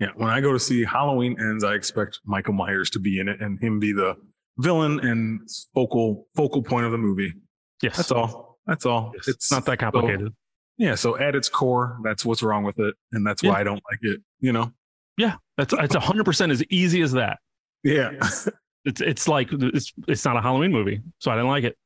[0.02, 0.10] Yeah.
[0.16, 3.39] When I go to see Halloween ends, I expect Michael Myers to be in it
[3.39, 4.18] and him be the
[4.58, 7.34] villain and focal focal point of the movie.
[7.82, 7.95] Yes.
[7.97, 8.60] That's all.
[8.68, 9.12] That's all.
[9.16, 9.28] Yes.
[9.30, 10.34] It's not that complicated.
[10.78, 13.52] Yeah, so at its core, that's what's wrong with it, and that's Yeah.
[13.52, 14.22] why I don't like it.
[14.39, 14.72] You know?
[15.18, 15.36] yeah.
[15.58, 17.38] That's it's hundred percent as easy as that.
[17.84, 18.12] Yeah,
[18.86, 21.02] It's it's like it's it's not a Halloween movie.
[21.20, 21.78] So I didn't like it.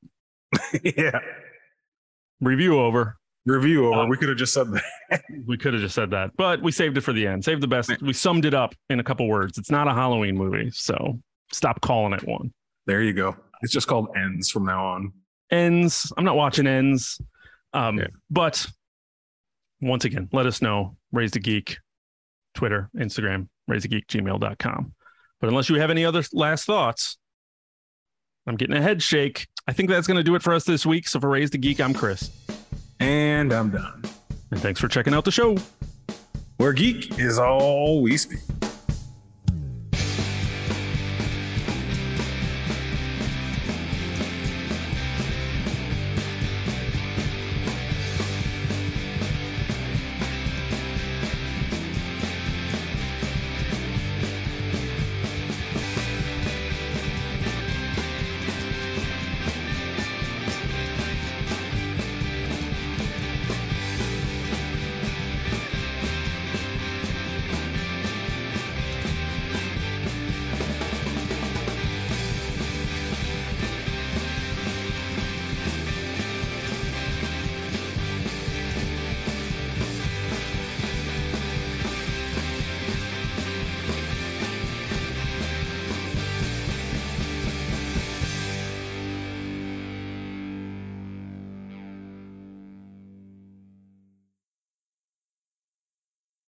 [0.97, 1.19] yeah.
[2.39, 3.17] Review over.
[3.45, 4.01] Review over.
[4.01, 5.21] Um, we could have just said that.
[5.45, 7.45] We could have just said that, but we saved it for the end.
[7.45, 7.91] Saved the best.
[8.01, 9.57] We summed it up in a couple words.
[9.59, 11.19] It's not a Halloween movie, so
[11.51, 12.51] stop calling it one.
[12.87, 13.35] There you go.
[13.61, 15.11] It's just called ends from now on.
[15.51, 16.11] ends.
[16.17, 17.21] I'm not watching ends.
[17.73, 18.07] Um, Yeah.
[18.31, 18.65] but
[19.81, 20.97] once again, let us know.
[21.11, 21.77] Raise the geek,
[22.55, 24.93] Twitter, Instagram, raise the geek, gmail.com.
[25.41, 27.17] But unless you have any other last thoughts,
[28.47, 29.47] I'm getting a head shake.
[29.67, 31.07] I think that's going to do it for us this week.
[31.07, 32.29] So for Raise the Geek, I'm Chris.
[32.99, 34.03] And I'm done.
[34.51, 35.57] And thanks for checking out the show.
[36.57, 38.39] Where geek is all we speak.